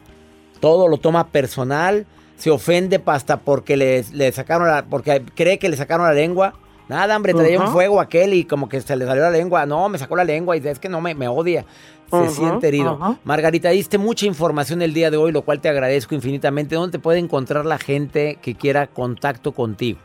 todo 0.61 0.89
lo 0.89 0.99
toma 0.99 1.29
personal 1.29 2.07
se 2.37 2.51
ofende 2.51 3.01
hasta 3.07 3.39
porque 3.39 3.77
le, 3.77 4.33
sacaron 4.33 4.69
la, 4.69 4.85
porque 4.85 5.23
cree 5.35 5.59
que 5.59 5.69
le 5.69 5.77
sacaron 5.77 6.07
la 6.07 6.13
lengua. 6.13 6.55
Nada, 6.89 7.17
hombre, 7.17 7.33
traía 7.33 7.59
un 7.59 7.69
fuego 7.69 8.01
aquel 8.01 8.35
y 8.35 8.45
como 8.45 8.69
que 8.69 8.81
se 8.81 8.95
le 8.97 9.07
salió 9.07 9.23
la 9.23 9.31
lengua. 9.31 9.65
No, 9.65 9.89
me 9.89 9.99
sacó 9.99 10.17
la 10.17 10.25
lengua 10.25 10.57
y 10.57 10.67
es 10.67 10.79
que 10.79 10.89
no 10.89 11.01
me, 11.01 11.15
me 11.15 11.29
odia. 11.29 11.65
Se 12.11 12.29
siente 12.29 12.69
herido. 12.69 13.19
Margarita, 13.25 13.71
diste 13.71 13.99
mucha 13.99 14.27
información 14.27 14.83
el 14.83 14.93
día 14.93 15.11
de 15.11 15.17
hoy, 15.17 15.33
lo 15.33 15.43
cual 15.43 15.61
te 15.61 15.69
agradezco 15.69 16.15
infinitamente. 16.15 16.75
¿Dónde 16.75 16.99
te 16.99 17.03
puede 17.03 17.19
encontrar 17.19 17.65
la 17.65 17.79
gente 17.79 18.39
que 18.41 18.55
quiera 18.55 18.87
contacto 18.87 19.53
contigo? 19.53 19.99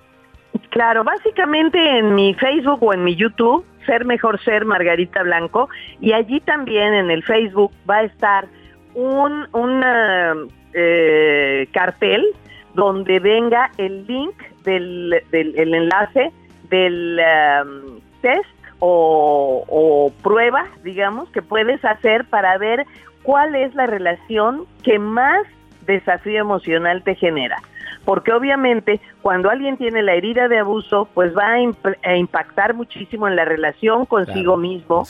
Claro, 0.69 1.03
básicamente 1.03 1.77
en 1.99 2.15
mi 2.15 2.33
Facebook 2.33 2.81
o 2.81 2.93
en 2.93 3.03
mi 3.03 3.15
YouTube, 3.15 3.65
Ser 3.85 4.05
Mejor 4.05 4.41
Ser 4.43 4.65
Margarita 4.65 5.21
Blanco, 5.23 5.69
y 5.99 6.13
allí 6.13 6.39
también 6.39 6.93
en 6.93 7.11
el 7.11 7.23
Facebook 7.23 7.71
va 7.87 7.97
a 7.97 8.03
estar 8.03 8.47
un, 8.95 9.47
una 9.53 10.35
eh, 10.73 11.67
cartel 11.73 12.25
donde 12.73 13.19
venga 13.19 13.71
el 13.77 14.07
link 14.07 14.35
del, 14.63 15.21
del 15.31 15.73
enlace 15.73 16.31
del 16.69 17.19
um, 17.19 17.99
test 18.21 18.45
o, 18.79 20.11
prueba, 20.23 20.65
digamos, 20.83 21.29
que 21.31 21.41
puedes 21.41 21.83
hacer 21.83 22.25
para 22.25 22.57
ver 22.57 22.85
cuál 23.23 23.55
es 23.55 23.75
la 23.75 23.87
relación 23.87 24.65
que 24.83 24.99
más 24.99 25.45
desafío 25.85 26.39
emocional 26.39 27.03
te 27.03 27.15
genera. 27.15 27.57
Porque 28.05 28.31
obviamente 28.31 29.01
cuando 29.21 29.49
alguien 29.49 29.75
tiene 29.75 30.01
la 30.01 30.13
herida 30.13 30.47
de 30.47 30.59
abuso, 30.59 31.09
pues 31.13 31.35
va 31.35 31.55
a, 32.03 32.15
impactar 32.15 32.73
muchísimo 32.73 33.27
en 33.27 33.35
la 33.35 33.43
relación 33.43 34.05
consigo 34.05 34.55
mismo 34.55 35.03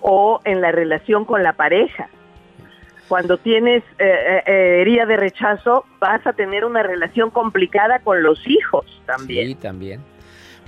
o 0.00 0.40
en 0.44 0.60
la 0.62 0.72
relación 0.72 1.24
con 1.24 1.42
la 1.42 1.52
pareja 1.52 2.08
cuando 3.08 3.36
tienes 3.38 3.82
eh, 3.98 4.04
eh, 4.04 4.42
eh, 4.46 4.80
herida 4.80 5.06
de 5.06 5.16
rechazo, 5.16 5.84
vas 6.00 6.26
a 6.26 6.32
tener 6.32 6.64
una 6.64 6.82
relación 6.82 7.30
complicada 7.30 8.00
con 8.00 8.22
los 8.22 8.40
hijos 8.48 8.84
también. 9.06 9.48
Sí, 9.48 9.54
también. 9.54 10.00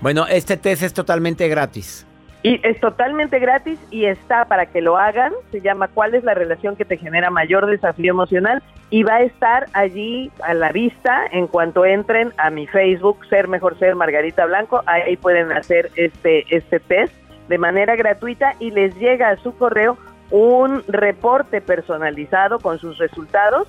Bueno, 0.00 0.26
este 0.26 0.56
test 0.56 0.82
es 0.82 0.94
totalmente 0.94 1.48
gratis. 1.48 2.06
Y 2.42 2.60
es 2.64 2.78
totalmente 2.78 3.40
gratis 3.40 3.80
y 3.90 4.04
está 4.04 4.44
para 4.44 4.66
que 4.66 4.80
lo 4.80 4.96
hagan. 4.96 5.32
Se 5.50 5.60
llama 5.60 5.88
¿Cuál 5.88 6.14
es 6.14 6.22
la 6.22 6.34
relación 6.34 6.76
que 6.76 6.84
te 6.84 6.96
genera 6.96 7.30
mayor 7.30 7.66
desafío 7.66 8.12
emocional? 8.12 8.62
Y 8.90 9.02
va 9.02 9.16
a 9.16 9.22
estar 9.22 9.66
allí 9.72 10.30
a 10.44 10.54
la 10.54 10.70
vista 10.70 11.26
en 11.32 11.48
cuanto 11.48 11.84
entren 11.84 12.32
a 12.38 12.50
mi 12.50 12.66
Facebook, 12.68 13.26
Ser 13.28 13.48
Mejor 13.48 13.76
Ser 13.78 13.96
Margarita 13.96 14.46
Blanco. 14.46 14.82
Ahí 14.86 15.16
pueden 15.16 15.50
hacer 15.50 15.90
este, 15.96 16.44
este 16.54 16.78
test 16.78 17.12
de 17.48 17.58
manera 17.58 17.96
gratuita 17.96 18.54
y 18.60 18.70
les 18.70 18.94
llega 18.96 19.30
a 19.30 19.36
su 19.38 19.56
correo 19.56 19.98
un 20.30 20.84
reporte 20.86 21.60
personalizado 21.60 22.58
con 22.60 22.78
sus 22.78 22.98
resultados 22.98 23.68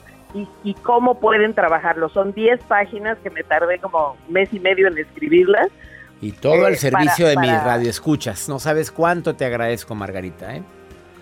y, 0.64 0.74
cómo 0.84 1.20
pueden 1.20 1.56
trabajarlo. 1.56 2.10
Son 2.10 2.34
10 2.34 2.62
páginas 2.66 3.18
que 3.20 3.32
me 3.32 3.44
tardé 3.44 3.80
como 3.80 4.16
mes 4.28 4.54
y 4.54 4.60
medio 4.60 4.88
en 4.88 4.98
escribirlas. 4.98 5.70
Y 6.22 6.34
todo 6.34 6.68
el 6.68 6.74
eh, 6.74 6.78
servicio 6.78 7.28
de 7.28 7.38
mi 7.38 7.48
radio 7.48 7.90
escuchas. 7.90 8.50
No 8.50 8.60
sabes 8.60 8.92
cuánto 8.92 9.36
te 9.36 9.46
agradezco, 9.46 9.96
Margarita. 9.96 10.56
¿eh? 10.56 10.64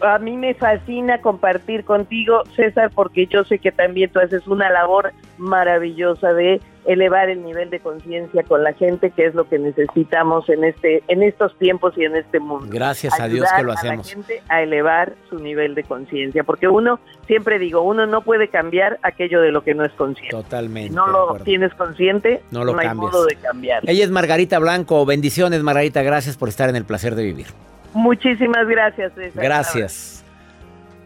A 0.02 0.20
mí 0.20 0.38
me 0.38 0.54
fascina 0.54 1.22
compartir 1.22 1.84
contigo, 1.84 2.44
César, 2.56 2.92
porque 2.94 3.28
yo 3.28 3.44
sé 3.44 3.60
que 3.60 3.72
también 3.72 4.12
tú 4.12 4.20
haces 4.20 4.48
una 4.48 4.70
labor 4.70 5.14
maravillosa 5.38 6.34
de 6.34 6.62
elevar 6.88 7.30
el 7.30 7.44
nivel 7.44 7.70
de 7.70 7.80
conciencia 7.82 8.44
con 8.44 8.64
la 8.64 8.74
gente, 8.74 9.12
que 9.12 9.26
es 9.26 9.36
lo 9.36 9.48
que 9.48 9.60
necesitamos 9.60 10.50
en 10.50 10.64
este 10.64 11.04
en 11.10 11.22
estos 11.22 11.56
tiempos 11.60 11.94
y 11.98 12.06
en 12.06 12.16
este 12.16 12.40
mundo. 12.40 12.68
Gracias 12.70 13.20
a 13.20 13.28
Dios 13.28 13.48
que 13.56 13.64
lo 13.64 13.74
hacemos. 13.74 14.08
A 14.08 14.18
la 14.18 14.24
gente 14.24 14.42
a 14.48 14.62
elevar 14.62 15.14
su 15.30 15.38
nivel 15.38 15.76
de 15.76 15.84
conciencia, 15.84 16.44
porque 16.44 16.68
uno 16.70 17.00
siempre 17.28 17.60
digo, 17.60 17.82
uno 17.82 18.08
no 18.08 18.22
puede 18.22 18.48
cambiar 18.48 19.00
aquello 19.04 19.42
de 19.42 19.52
lo 19.52 19.64
que 19.64 19.76
no 19.76 19.84
es 19.84 19.92
consciente. 19.94 20.36
Totalmente. 20.36 20.90
Si 20.90 20.96
no 20.96 21.08
lo 21.08 21.36
tienes 21.44 21.74
consciente, 21.74 22.42
no, 22.52 22.64
lo 22.64 22.78
hay 22.78 22.94
modo 22.96 23.26
de 23.26 23.36
cambiar. 23.36 23.84
Ella 23.86 24.06
es 24.06 24.10
Margarita 24.10 24.58
Blanco. 24.60 25.06
Bendiciones, 25.06 25.62
Margarita. 25.62 26.02
Gracias 26.04 26.38
por 26.38 26.48
estar 26.48 26.70
en 26.70 26.78
el 26.78 26.86
placer 26.86 27.16
de 27.16 27.24
vivir. 27.24 27.48
Muchísimas 27.94 28.66
gracias. 28.68 29.12
César. 29.14 29.44
Gracias. 29.44 30.24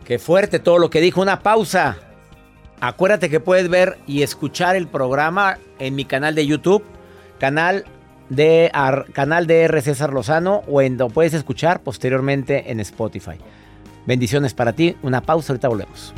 Qué 0.06 0.20
fuerte 0.20 0.60
todo 0.60 0.78
lo 0.78 0.90
que 0.92 1.02
dijo. 1.02 1.22
Una 1.22 1.40
pausa. 1.40 1.98
Acuérdate 2.84 3.30
que 3.30 3.40
puedes 3.40 3.70
ver 3.70 4.00
y 4.08 4.24
escuchar 4.24 4.76
el 4.76 4.88
programa 4.88 5.60
en 5.78 5.94
mi 5.94 6.04
canal 6.04 6.34
de 6.34 6.48
YouTube, 6.48 6.84
canal 7.38 7.86
de 8.30 8.72
canal 9.14 9.46
de 9.46 9.62
R. 9.62 9.82
César 9.82 10.12
Lozano, 10.12 10.64
o 10.68 10.82
en 10.82 10.98
donde 10.98 11.14
puedes 11.14 11.36
escuchar 11.36 11.84
posteriormente 11.84 12.72
en 12.72 12.80
Spotify. 12.80 13.38
Bendiciones 14.08 14.56
para 14.56 14.74
ti. 14.74 14.98
Una 15.04 15.22
pausa, 15.22 15.54
ahorita 15.54 15.68
volvemos. 15.68 16.12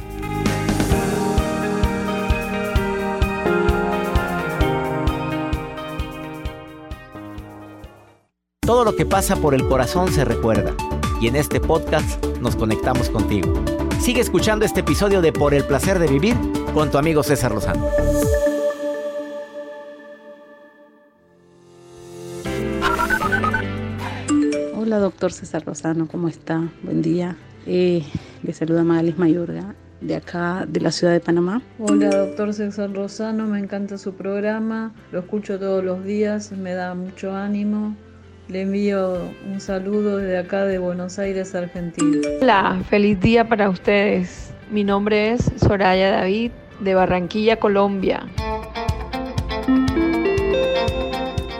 Todo 8.61 8.85
lo 8.85 8.95
que 8.95 9.05
pasa 9.05 9.35
por 9.35 9.53
el 9.53 9.67
corazón 9.67 10.13
se 10.13 10.23
recuerda. 10.23 10.73
Y 11.19 11.27
en 11.27 11.35
este 11.35 11.59
podcast 11.59 12.23
nos 12.39 12.55
conectamos 12.55 13.09
contigo. 13.09 13.53
Sigue 14.03 14.19
escuchando 14.19 14.65
este 14.65 14.81
episodio 14.81 15.21
de 15.21 15.31
Por 15.31 15.53
el 15.53 15.63
placer 15.63 15.97
de 15.97 16.07
vivir 16.07 16.35
con 16.73 16.91
tu 16.91 16.97
amigo 16.97 17.23
César 17.23 17.53
Lozano. 17.53 17.87
Hola, 24.75 24.97
doctor 24.99 25.31
César 25.31 25.65
Lozano, 25.65 26.09
¿cómo 26.09 26.27
está? 26.27 26.69
Buen 26.81 27.01
día. 27.01 27.37
Eh, 27.65 28.03
le 28.41 28.51
saluda 28.51 28.83
Magalis 28.83 29.17
Mayorga, 29.17 29.73
de 30.01 30.17
acá, 30.17 30.65
de 30.67 30.81
la 30.81 30.91
ciudad 30.91 31.13
de 31.13 31.21
Panamá. 31.21 31.61
Hola, 31.79 32.09
doctor 32.09 32.53
César 32.53 32.89
Lozano, 32.89 33.47
me 33.47 33.59
encanta 33.59 33.97
su 33.97 34.15
programa, 34.15 34.93
lo 35.13 35.19
escucho 35.19 35.57
todos 35.57 35.81
los 35.81 36.03
días, 36.03 36.51
me 36.51 36.73
da 36.73 36.93
mucho 36.93 37.33
ánimo. 37.33 37.95
Le 38.49 38.61
envío 38.61 39.31
un 39.49 39.61
saludo 39.61 40.17
desde 40.17 40.37
acá 40.37 40.65
de 40.65 40.77
Buenos 40.77 41.17
Aires, 41.17 41.55
Argentina. 41.55 42.27
Hola, 42.41 42.81
feliz 42.89 43.19
día 43.21 43.47
para 43.47 43.69
ustedes. 43.69 44.53
Mi 44.69 44.83
nombre 44.83 45.31
es 45.31 45.49
Soraya 45.55 46.11
David 46.11 46.51
de 46.81 46.93
Barranquilla, 46.93 47.57
Colombia. 47.57 48.27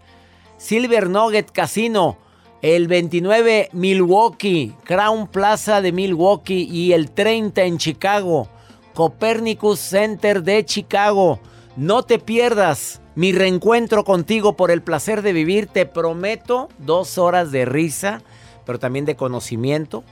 Silver 0.56 1.10
Nugget 1.10 1.50
Casino. 1.50 2.16
El 2.62 2.88
29 2.88 3.68
Milwaukee. 3.72 4.74
Crown 4.84 5.28
Plaza 5.28 5.82
de 5.82 5.92
Milwaukee. 5.92 6.62
Y 6.62 6.94
el 6.94 7.10
30 7.10 7.62
en 7.64 7.76
Chicago. 7.76 8.48
Copernicus 8.94 9.78
Center 9.78 10.42
de 10.42 10.64
Chicago. 10.64 11.38
No 11.76 12.02
te 12.02 12.18
pierdas 12.18 13.02
mi 13.14 13.32
reencuentro 13.32 14.04
contigo 14.04 14.56
por 14.56 14.70
el 14.70 14.80
placer 14.80 15.20
de 15.20 15.34
vivir. 15.34 15.66
Te 15.66 15.84
prometo 15.84 16.70
dos 16.78 17.18
horas 17.18 17.52
de 17.52 17.66
risa, 17.66 18.22
pero 18.70 18.78
también 18.78 19.04
de 19.04 19.16
conocimiento. 19.16 20.04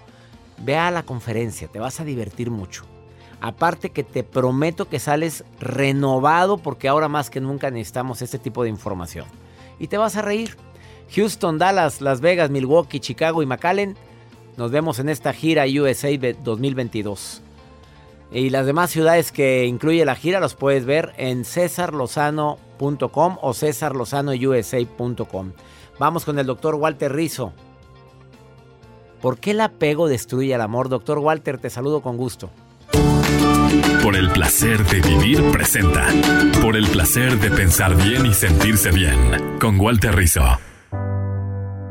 Ve 0.64 0.76
a 0.76 0.90
la 0.90 1.04
conferencia, 1.04 1.68
te 1.68 1.78
vas 1.78 2.00
a 2.00 2.04
divertir 2.04 2.50
mucho. 2.50 2.82
Aparte 3.40 3.90
que 3.90 4.02
te 4.02 4.24
prometo 4.24 4.88
que 4.88 4.98
sales 4.98 5.44
renovado 5.60 6.58
porque 6.58 6.88
ahora 6.88 7.06
más 7.06 7.30
que 7.30 7.40
nunca 7.40 7.70
necesitamos 7.70 8.20
este 8.20 8.40
tipo 8.40 8.64
de 8.64 8.68
información. 8.68 9.26
Y 9.78 9.86
te 9.86 9.96
vas 9.96 10.16
a 10.16 10.22
reír. 10.22 10.56
Houston, 11.14 11.56
Dallas, 11.58 12.00
Las 12.00 12.20
Vegas, 12.20 12.50
Milwaukee, 12.50 12.98
Chicago 12.98 13.44
y 13.44 13.46
McAllen. 13.46 13.96
Nos 14.56 14.72
vemos 14.72 14.98
en 14.98 15.08
esta 15.08 15.32
gira 15.32 15.64
USA 15.64 16.08
2022. 16.42 17.42
Y 18.32 18.50
las 18.50 18.66
demás 18.66 18.90
ciudades 18.90 19.30
que 19.30 19.66
incluye 19.66 20.04
la 20.04 20.16
gira 20.16 20.40
los 20.40 20.56
puedes 20.56 20.84
ver 20.84 21.12
en 21.16 21.44
cesarlozano.com 21.44 23.38
o 23.40 23.54
cesarlozanousa.com. 23.54 25.52
Vamos 26.00 26.24
con 26.24 26.40
el 26.40 26.46
doctor 26.46 26.74
Walter 26.74 27.12
Rizo. 27.12 27.52
¿Por 29.20 29.38
qué 29.38 29.50
el 29.50 29.60
apego 29.60 30.08
destruye 30.08 30.54
el 30.54 30.60
amor? 30.60 30.88
Doctor 30.88 31.18
Walter, 31.18 31.58
te 31.58 31.70
saludo 31.70 32.00
con 32.00 32.16
gusto. 32.16 32.50
Por 34.02 34.14
el 34.14 34.30
placer 34.30 34.84
de 34.84 35.00
vivir 35.00 35.42
presenta. 35.50 36.06
Por 36.62 36.76
el 36.76 36.86
placer 36.86 37.38
de 37.38 37.50
pensar 37.50 37.96
bien 37.96 38.26
y 38.26 38.32
sentirse 38.32 38.90
bien. 38.92 39.18
Con 39.60 39.78
Walter 39.80 40.14
Rizzo. 40.14 40.42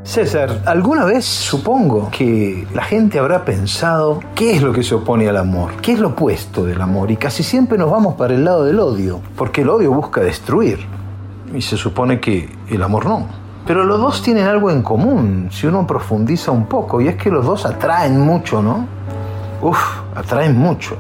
César, 0.04 0.62
alguna 0.66 1.04
vez 1.04 1.26
supongo 1.26 2.10
que 2.10 2.66
la 2.74 2.84
gente 2.84 3.20
habrá 3.20 3.44
pensado 3.44 4.22
qué 4.36 4.56
es 4.56 4.62
lo 4.62 4.72
que 4.72 4.82
se 4.82 4.96
opone 4.96 5.28
al 5.28 5.36
amor, 5.36 5.82
qué 5.82 5.92
es 5.92 6.00
lo 6.00 6.10
opuesto 6.10 6.64
del 6.64 6.82
amor, 6.82 7.12
y 7.12 7.18
casi 7.18 7.44
siempre 7.44 7.78
nos 7.78 7.92
vamos 7.92 8.16
para 8.16 8.34
el 8.34 8.46
lado 8.46 8.64
del 8.64 8.80
odio, 8.80 9.20
porque 9.36 9.64
el 9.64 9.70
odio 9.70 9.92
busca 9.92 10.22
destruir, 10.22 10.80
y 11.54 11.62
se 11.62 11.76
supone 11.76 12.22
que 12.22 12.50
el 12.70 12.84
amor 12.84 13.06
no. 13.06 13.47
Pero 13.68 13.84
los 13.84 14.00
dos 14.00 14.22
tienen 14.22 14.48
algo 14.48 14.72
en 14.72 14.82
común, 14.82 15.50
si 15.52 15.68
uno 15.68 15.86
profundiza 15.86 16.52
un 16.52 16.68
poco, 16.68 17.02
y 17.02 17.10
es 17.10 17.16
que 17.18 17.30
los 17.30 17.46
dos 17.46 17.66
atraen 17.66 18.18
mucho, 18.18 18.62
¿no? 18.62 18.88
Uf, 19.62 19.78
atraen 20.16 20.58
mucho. 20.58 20.96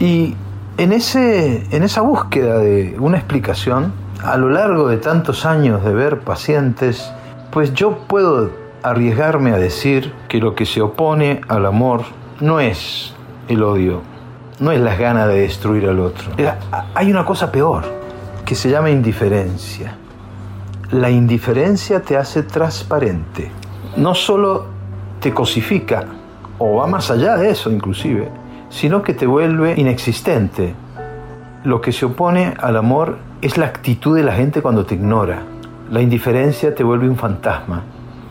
Y 0.00 0.34
en, 0.78 0.92
ese, 0.92 1.64
en 1.70 1.84
esa 1.84 2.00
búsqueda 2.00 2.58
de 2.58 2.96
una 2.98 3.18
explicación, 3.18 3.92
a 4.24 4.36
lo 4.36 4.50
largo 4.50 4.88
de 4.88 4.96
tantos 4.96 5.46
años 5.46 5.84
de 5.84 5.94
ver 5.94 6.20
pacientes, 6.20 7.12
pues 7.52 7.72
yo 7.72 7.98
puedo 8.08 8.50
arriesgarme 8.82 9.52
a 9.52 9.56
decir 9.56 10.12
que 10.28 10.38
lo 10.38 10.56
que 10.56 10.66
se 10.66 10.82
opone 10.82 11.40
al 11.46 11.66
amor 11.66 12.02
no 12.40 12.58
es 12.58 13.14
el 13.46 13.62
odio, 13.62 14.02
no 14.58 14.72
es 14.72 14.80
las 14.80 14.98
ganas 14.98 15.28
de 15.28 15.42
destruir 15.42 15.88
al 15.88 16.00
otro. 16.00 16.32
Hay 16.94 17.12
una 17.12 17.24
cosa 17.24 17.52
peor, 17.52 17.84
que 18.44 18.56
se 18.56 18.70
llama 18.70 18.90
indiferencia. 18.90 19.96
La 20.90 21.10
indiferencia 21.10 22.02
te 22.02 22.16
hace 22.16 22.42
transparente. 22.42 23.50
No 23.96 24.14
solo 24.14 24.66
te 25.20 25.32
cosifica, 25.32 26.04
o 26.58 26.76
va 26.76 26.86
más 26.86 27.10
allá 27.10 27.36
de 27.36 27.50
eso 27.50 27.70
inclusive, 27.70 28.28
sino 28.70 29.02
que 29.02 29.14
te 29.14 29.26
vuelve 29.26 29.74
inexistente. 29.76 30.74
Lo 31.64 31.80
que 31.80 31.92
se 31.92 32.06
opone 32.06 32.54
al 32.58 32.76
amor 32.76 33.18
es 33.42 33.58
la 33.58 33.66
actitud 33.66 34.16
de 34.16 34.22
la 34.22 34.32
gente 34.32 34.62
cuando 34.62 34.86
te 34.86 34.94
ignora 34.94 35.56
la 35.90 36.00
indiferencia 36.00 36.74
te 36.74 36.82
vuelve 36.82 37.08
un 37.08 37.16
fantasma, 37.16 37.82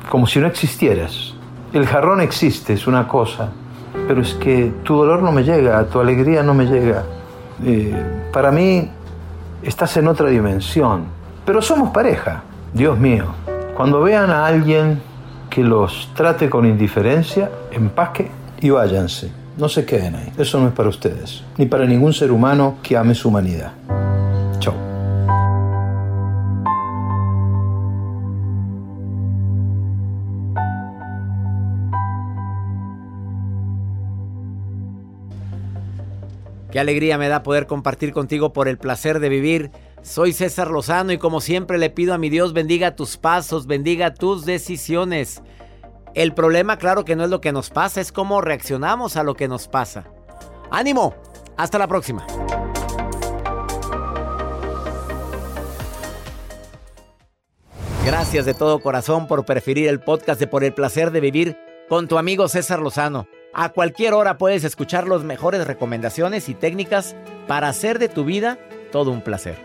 como 0.10 0.28
si 0.28 0.40
no 0.40 0.48
existieras. 0.48 1.34
El 1.72 1.86
jarrón 1.86 2.22
existe, 2.22 2.74
es 2.74 2.86
una 2.86 3.08
cosa, 3.08 3.50
pero 4.08 4.22
es 4.22 4.34
que 4.34 4.74
tu 4.84 4.96
dolor 4.96 5.22
no 5.22 5.32
me 5.32 5.44
llega, 5.44 5.86
tu 5.86 6.00
alegría 6.00 6.44
no 6.44 6.54
me 6.54 6.66
llega. 6.66 7.04
Eh, 7.64 8.28
para 8.34 8.52
mí 8.52 8.90
estás 9.64 9.96
en 9.98 10.08
otra 10.08 10.28
dimensión, 10.30 11.06
pero 11.46 11.62
somos 11.62 11.92
pareja, 11.92 12.44
Dios 12.74 12.98
mío. 12.98 13.26
Cuando 13.76 14.02
vean 14.02 14.30
a 14.32 14.46
alguien 14.46 15.02
que 15.50 15.64
los 15.64 16.10
trate 16.16 16.50
con 16.50 16.66
indiferencia, 16.66 17.52
empaque 17.72 18.32
y 18.60 18.70
váyanse. 18.70 19.32
No 19.58 19.70
se 19.70 19.86
queden 19.86 20.16
ahí. 20.16 20.34
Eso 20.38 20.60
no 20.60 20.68
es 20.68 20.74
para 20.74 20.90
ustedes, 20.90 21.44
ni 21.58 21.66
para 21.66 21.86
ningún 21.86 22.14
ser 22.14 22.32
humano 22.32 22.78
que 22.82 22.98
ame 22.98 23.16
su 23.16 23.30
humanidad. 23.30 23.72
Qué 36.76 36.82
alegría 36.82 37.18
me 37.18 37.30
da 37.30 37.42
poder 37.42 37.68
compartir 37.68 38.12
contigo 38.12 38.52
por 38.52 38.68
el 38.68 38.78
placer 38.78 39.22
de 39.22 39.30
vivir. 39.30 39.72
Soy 40.06 40.34
César 40.34 40.70
Lozano 40.70 41.12
y 41.14 41.18
como 41.18 41.42
siempre 41.42 41.80
le 41.80 41.90
pido 41.90 42.14
a 42.14 42.20
mi 42.20 42.30
Dios 42.30 42.54
bendiga 42.54 42.96
tus 42.96 43.18
pasos, 43.18 43.66
bendiga 43.66 44.14
tus 44.14 44.46
decisiones. 44.46 45.42
El 46.14 46.36
problema 46.36 46.78
claro 46.78 47.04
que 47.06 47.16
no 47.16 47.24
es 47.24 47.32
lo 47.32 47.42
que 47.42 47.52
nos 47.52 47.72
pasa, 47.72 48.02
es 48.02 48.12
cómo 48.12 48.40
reaccionamos 48.40 49.18
a 49.18 49.24
lo 49.24 49.34
que 49.34 49.48
nos 49.48 49.68
pasa. 49.68 50.06
¡Ánimo! 50.70 51.16
Hasta 51.58 51.80
la 51.80 51.88
próxima. 51.88 52.26
Gracias 58.06 58.46
de 58.46 58.54
todo 58.54 58.82
corazón 58.82 59.26
por 59.26 59.44
preferir 59.44 59.88
el 59.88 60.00
podcast 60.00 60.40
de 60.40 60.46
Por 60.46 60.64
el 60.64 60.76
placer 60.76 61.10
de 61.10 61.20
vivir 61.20 61.58
con 61.90 62.08
tu 62.08 62.20
amigo 62.20 62.48
César 62.48 62.80
Lozano. 62.80 63.28
A 63.56 63.70
cualquier 63.70 64.14
hora 64.14 64.38
puedes 64.38 64.64
escuchar 64.66 65.08
las 65.08 65.24
mejores 65.24 65.66
recomendaciones 65.66 66.48
y 66.48 66.54
técnicas 66.54 67.16
para 67.48 67.70
hacer 67.70 67.98
de 67.98 68.08
tu 68.08 68.24
vida 68.24 68.60
todo 68.92 69.10
un 69.10 69.22
placer. 69.22 69.65